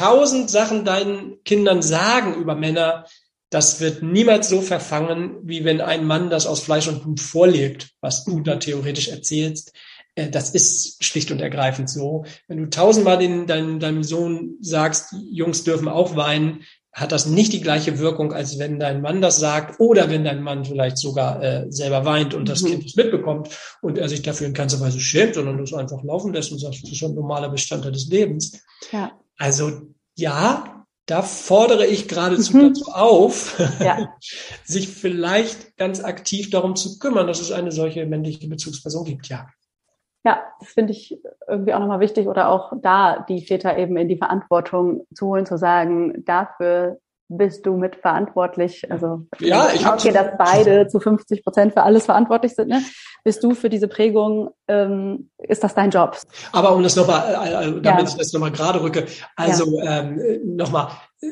[0.00, 3.04] tausend Sachen deinen Kindern sagen über Männer,
[3.50, 7.90] das wird niemals so verfangen, wie wenn ein Mann das aus Fleisch und Blut vorlebt,
[8.00, 9.74] was du da theoretisch erzählst.
[10.14, 12.24] Äh, das ist schlicht und ergreifend so.
[12.48, 17.52] Wenn du tausendmal den, deinem, deinem Sohn sagst, Jungs dürfen auch weinen, hat das nicht
[17.52, 21.42] die gleiche Wirkung, als wenn dein Mann das sagt oder wenn dein Mann vielleicht sogar
[21.42, 22.68] äh, selber weint und das mhm.
[22.68, 23.50] Kind es mitbekommt
[23.82, 26.82] und er sich dafür in keinster Weise schämt, sondern das einfach laufen lässt und sagt,
[26.82, 28.60] das ist ein normaler Bestandteil des Lebens.
[28.92, 29.12] Ja.
[29.40, 29.72] Also
[30.16, 32.68] ja, da fordere ich geradezu mhm.
[32.68, 34.14] dazu auf, ja.
[34.64, 39.48] sich vielleicht ganz aktiv darum zu kümmern, dass es eine solche männliche Bezugsperson gibt, ja.
[40.22, 41.18] Ja, das finde ich
[41.48, 45.46] irgendwie auch nochmal wichtig oder auch da die Väter eben in die Verantwortung zu holen,
[45.46, 47.00] zu sagen, dafür
[47.30, 48.90] bist du mitverantwortlich.
[48.90, 52.68] Also ja, ich okay, dass beide zu 50 Prozent für alles verantwortlich sind.
[52.68, 52.82] Ne?
[53.22, 54.50] Bist du für diese Prägung?
[54.66, 56.18] Ähm, ist das dein Job?
[56.52, 58.02] Aber um das nochmal, äh, äh, damit ja.
[58.02, 59.06] ich das nochmal gerade rücke,
[59.36, 60.00] also ja.
[60.00, 60.88] ähm, nochmal,
[61.22, 61.28] äh,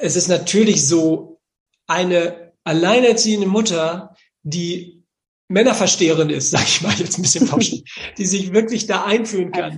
[0.00, 1.40] es ist natürlich so
[1.86, 5.04] eine alleinerziehende Mutter, die
[5.48, 7.80] Männerversteherin ist, sage ich mal jetzt ein bisschen pauschal,
[8.18, 9.74] die sich wirklich da einfühlen kann.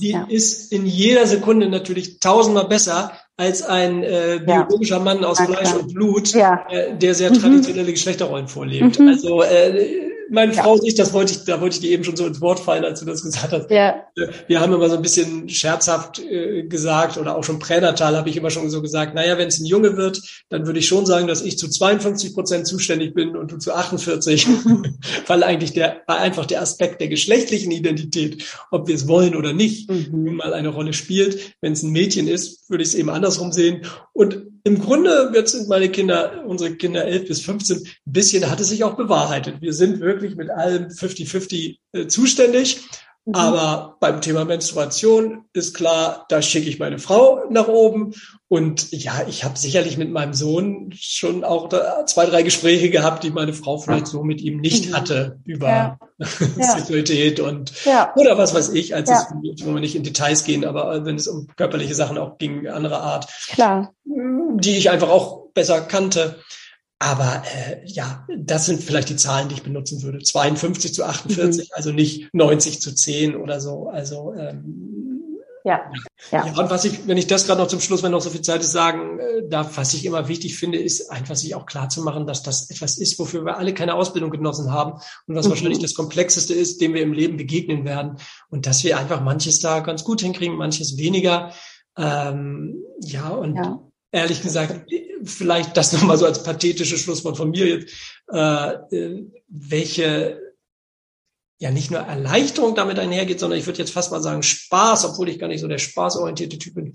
[0.00, 0.26] Die ja.
[0.26, 5.02] ist in jeder Sekunde natürlich tausendmal besser als ein äh, biologischer ja.
[5.02, 6.64] Mann aus Fleisch und Blut, ja.
[6.70, 7.34] äh, der sehr mhm.
[7.34, 7.92] traditionelle mhm.
[7.92, 8.98] Geschlechterrollen vorlebt.
[8.98, 9.08] Mhm.
[9.08, 10.62] Also äh, meine ja.
[10.62, 12.84] Frau sich, das wollte ich, da wollte ich dir eben schon so ins Wort fallen,
[12.84, 13.70] als du das gesagt hast.
[13.70, 14.04] Ja.
[14.46, 18.36] Wir haben immer so ein bisschen scherzhaft äh, gesagt oder auch schon pränatal habe ich
[18.36, 21.26] immer schon so gesagt, naja, wenn es ein Junge wird, dann würde ich schon sagen,
[21.26, 24.46] dass ich zu 52 Prozent zuständig bin und du zu 48,
[25.26, 29.52] weil eigentlich der, weil einfach der Aspekt der geschlechtlichen Identität, ob wir es wollen oder
[29.52, 30.36] nicht, mhm.
[30.36, 31.54] mal eine Rolle spielt.
[31.60, 33.82] Wenn es ein Mädchen ist, würde ich es eben andersrum sehen.
[34.12, 38.58] Und im Grunde, jetzt sind meine Kinder, unsere Kinder 11 bis 15, ein bisschen hat
[38.58, 39.60] es sich auch bewahrheitet.
[39.60, 42.80] Wir sind wirklich mit allem 50-50 äh, zuständig.
[43.26, 43.34] Mhm.
[43.34, 48.14] Aber beim Thema Menstruation ist klar, da schicke ich meine Frau nach oben.
[48.46, 51.68] Und ja, ich habe sicherlich mit meinem Sohn schon auch
[52.06, 54.96] zwei, drei Gespräche gehabt, die meine Frau vielleicht so mit ihm nicht mhm.
[54.96, 55.98] hatte über ja.
[56.18, 58.14] Sexualität und ja.
[58.14, 59.26] oder was weiß ich, als es,
[59.64, 63.00] wo wir nicht in Details gehen, aber wenn es um körperliche Sachen auch ging, andere
[63.00, 63.92] Art, Klar.
[64.04, 66.36] die ich einfach auch besser kannte.
[66.98, 70.18] Aber äh, ja, das sind vielleicht die Zahlen, die ich benutzen würde.
[70.18, 71.72] 52 zu 48, mhm.
[71.74, 73.88] also nicht 90 zu 10 oder so.
[73.88, 75.16] Also ähm,
[75.62, 75.90] ja.
[76.30, 76.46] ja.
[76.46, 78.40] Ja, und was ich, wenn ich das gerade noch zum Schluss, wenn noch so viel
[78.40, 81.90] Zeit ist, sagen äh, darf, was ich immer wichtig finde, ist einfach sich auch klar
[81.90, 85.46] zu machen, dass das etwas ist, wofür wir alle keine Ausbildung genossen haben und was
[85.46, 85.50] mhm.
[85.50, 88.16] wahrscheinlich das Komplexeste ist, dem wir im Leben begegnen werden.
[88.48, 91.52] Und dass wir einfach manches da ganz gut hinkriegen, manches weniger.
[91.98, 93.80] Ähm, ja, und ja
[94.16, 94.90] ehrlich gesagt,
[95.24, 97.92] vielleicht das nochmal so als pathetische Schlusswort von mir jetzt,
[98.32, 100.40] äh, äh, welche
[101.58, 105.28] ja nicht nur Erleichterung damit einhergeht, sondern ich würde jetzt fast mal sagen Spaß, obwohl
[105.28, 106.94] ich gar nicht so der spaßorientierte Typ bin,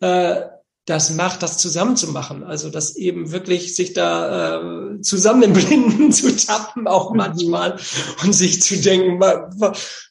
[0.00, 0.42] äh,
[0.86, 2.42] das macht, das zusammen zu machen.
[2.44, 7.18] Also das eben wirklich sich da äh, zusammen im Blinden zu tappen, auch mhm.
[7.18, 7.78] manchmal,
[8.22, 9.20] und sich zu denken,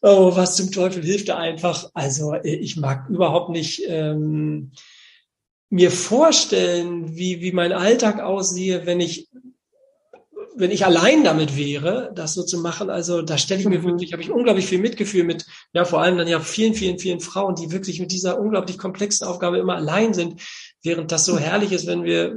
[0.01, 1.89] oh, was zum Teufel hilft da einfach.
[1.95, 4.71] Also äh, ich mag überhaupt nicht ähm,
[5.69, 9.27] mir vorstellen, wie, wie mein Alltag aussehe, wenn ich,
[10.55, 12.89] wenn ich allein damit wäre, das so zu machen.
[12.89, 13.83] Also da stelle ich mir mhm.
[13.83, 17.19] wirklich, habe ich unglaublich viel Mitgefühl mit, ja, vor allem dann ja vielen, vielen, vielen
[17.19, 20.41] Frauen, die wirklich mit dieser unglaublich komplexen Aufgabe immer allein sind,
[20.83, 22.35] während das so herrlich ist, wenn wir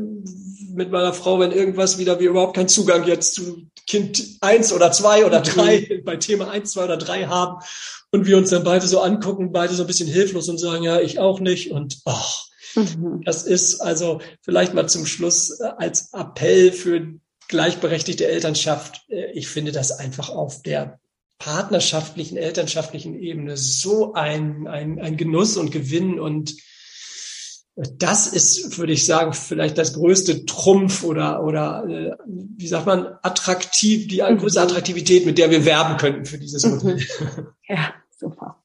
[0.72, 4.92] mit meiner Frau, wenn irgendwas wieder, wir überhaupt keinen Zugang jetzt zu Kind eins oder
[4.92, 5.44] zwei oder mhm.
[5.44, 7.62] drei, bei Thema eins, zwei oder drei haben
[8.10, 11.00] und wir uns dann beide so angucken, beide so ein bisschen hilflos und sagen, ja,
[11.00, 13.22] ich auch nicht und, ach, Mhm.
[13.24, 17.14] Das ist also vielleicht mal zum Schluss äh, als Appell für
[17.48, 19.02] gleichberechtigte Elternschaft.
[19.08, 21.00] Äh, ich finde das einfach auf der
[21.38, 26.54] partnerschaftlichen, elternschaftlichen Ebene so ein, ein, ein Genuss und Gewinn und
[27.98, 33.18] das ist, würde ich sagen, vielleicht das größte Trumpf oder, oder äh, wie sagt man,
[33.22, 34.38] attraktiv, die mhm.
[34.38, 36.96] größte Attraktivität, mit der wir werben könnten für dieses Modell.
[36.96, 37.46] Mhm.
[37.68, 38.62] Ja, super.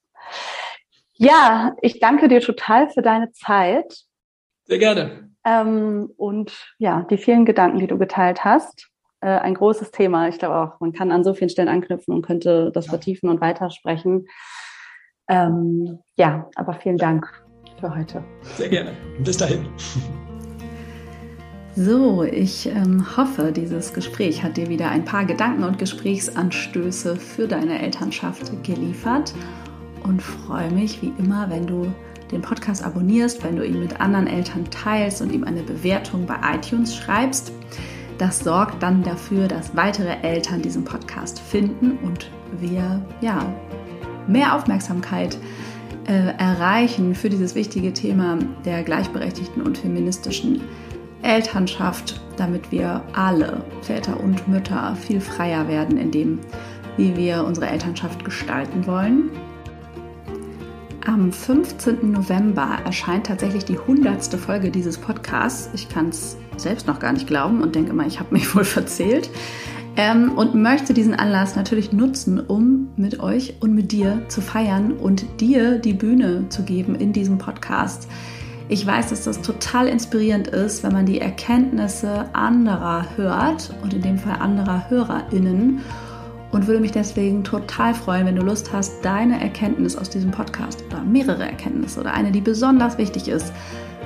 [1.14, 4.04] Ja, ich danke dir total für deine Zeit.
[4.64, 5.30] Sehr gerne.
[5.44, 8.88] Ähm, und ja, die vielen Gedanken, die du geteilt hast.
[9.20, 10.28] Äh, ein großes Thema.
[10.28, 12.90] Ich glaube auch, man kann an so vielen Stellen anknüpfen und könnte das ja.
[12.90, 14.26] vertiefen und weitersprechen.
[15.28, 17.45] Ähm, ja, aber vielen Dank
[17.80, 18.22] für heute.
[18.56, 18.92] Sehr gerne.
[19.20, 19.66] Bis dahin.
[21.78, 27.46] So, ich ähm, hoffe, dieses Gespräch hat dir wieder ein paar Gedanken und Gesprächsanstöße für
[27.46, 29.34] deine Elternschaft geliefert
[30.02, 31.92] und freue mich wie immer, wenn du
[32.30, 36.36] den Podcast abonnierst, wenn du ihn mit anderen Eltern teilst und ihm eine Bewertung bei
[36.54, 37.52] iTunes schreibst.
[38.16, 43.54] Das sorgt dann dafür, dass weitere Eltern diesen Podcast finden und wir ja
[44.26, 45.36] mehr Aufmerksamkeit
[46.12, 50.62] erreichen für dieses wichtige Thema der gleichberechtigten und feministischen
[51.22, 56.38] Elternschaft, damit wir alle Väter und Mütter viel freier werden in dem,
[56.96, 59.30] wie wir unsere Elternschaft gestalten wollen
[61.06, 62.10] am 15.
[62.10, 64.34] November erscheint tatsächlich die 100.
[64.34, 65.70] Folge dieses Podcasts.
[65.72, 68.64] Ich kann es selbst noch gar nicht glauben und denke immer, ich habe mich wohl
[68.64, 69.30] verzählt.
[69.98, 74.92] Ähm, und möchte diesen Anlass natürlich nutzen, um mit euch und mit dir zu feiern
[74.92, 78.06] und dir die Bühne zu geben in diesem Podcast.
[78.68, 84.02] Ich weiß, dass das total inspirierend ist, wenn man die Erkenntnisse anderer hört und in
[84.02, 85.80] dem Fall anderer HörerInnen
[86.52, 90.84] und würde mich deswegen total freuen, wenn du Lust hast, deine Erkenntnis aus diesem Podcast
[90.88, 93.52] oder mehrere Erkenntnisse oder eine, die besonders wichtig ist,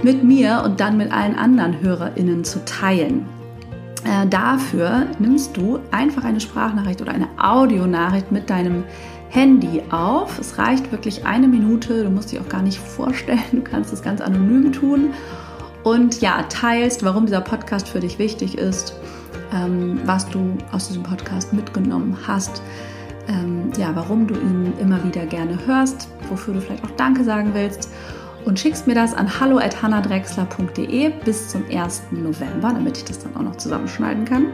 [0.03, 3.40] mit mir und dann mit allen anderen HörerInnen zu teilen.
[4.05, 8.85] Äh, dafür nimmst du einfach eine Sprachnachricht oder eine Audionachricht mit deinem
[9.29, 10.39] Handy auf.
[10.39, 14.03] Es reicht wirklich eine Minute, du musst dich auch gar nicht vorstellen, du kannst es
[14.03, 15.15] ganz anonym tun.
[15.83, 18.95] Und ja, teilst, warum dieser Podcast für dich wichtig ist
[19.53, 22.63] ähm, was du aus diesem Podcast mitgenommen hast,
[23.29, 27.51] ähm, ja, warum du ihn immer wieder gerne hörst, wofür du vielleicht auch Danke sagen
[27.55, 27.91] willst
[28.45, 32.03] und schickst mir das an hallo@hannadrexler.de bis zum 1.
[32.13, 34.47] November, damit ich das dann auch noch zusammenschneiden kann.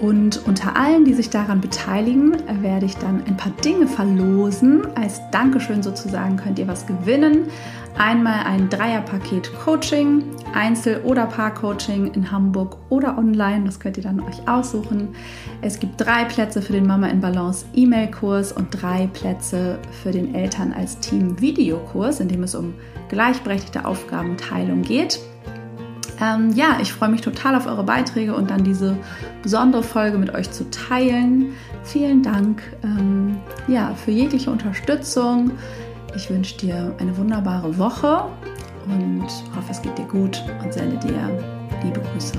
[0.00, 4.82] Und unter allen, die sich daran beteiligen, werde ich dann ein paar Dinge verlosen.
[4.96, 7.46] Als Dankeschön sozusagen könnt ihr was gewinnen.
[7.96, 13.64] Einmal ein Dreierpaket Coaching, Einzel- oder Paar-Coaching in Hamburg oder online.
[13.64, 15.14] Das könnt ihr dann euch aussuchen.
[15.62, 20.34] Es gibt drei Plätze für den Mama in Balance E-Mail-Kurs und drei Plätze für den
[20.34, 22.74] Eltern als Team Videokurs, in dem es um
[23.08, 25.20] gleichberechtigte Aufgabenteilung geht.
[26.20, 28.96] Ähm, ja, ich freue mich total auf eure Beiträge und dann diese
[29.42, 31.52] besondere Folge mit euch zu teilen.
[31.82, 33.38] Vielen Dank ähm,
[33.68, 35.52] ja, für jegliche Unterstützung.
[36.16, 38.24] Ich wünsche dir eine wunderbare Woche
[38.86, 41.28] und hoffe, es geht dir gut und sende dir
[41.82, 42.38] liebe Grüße.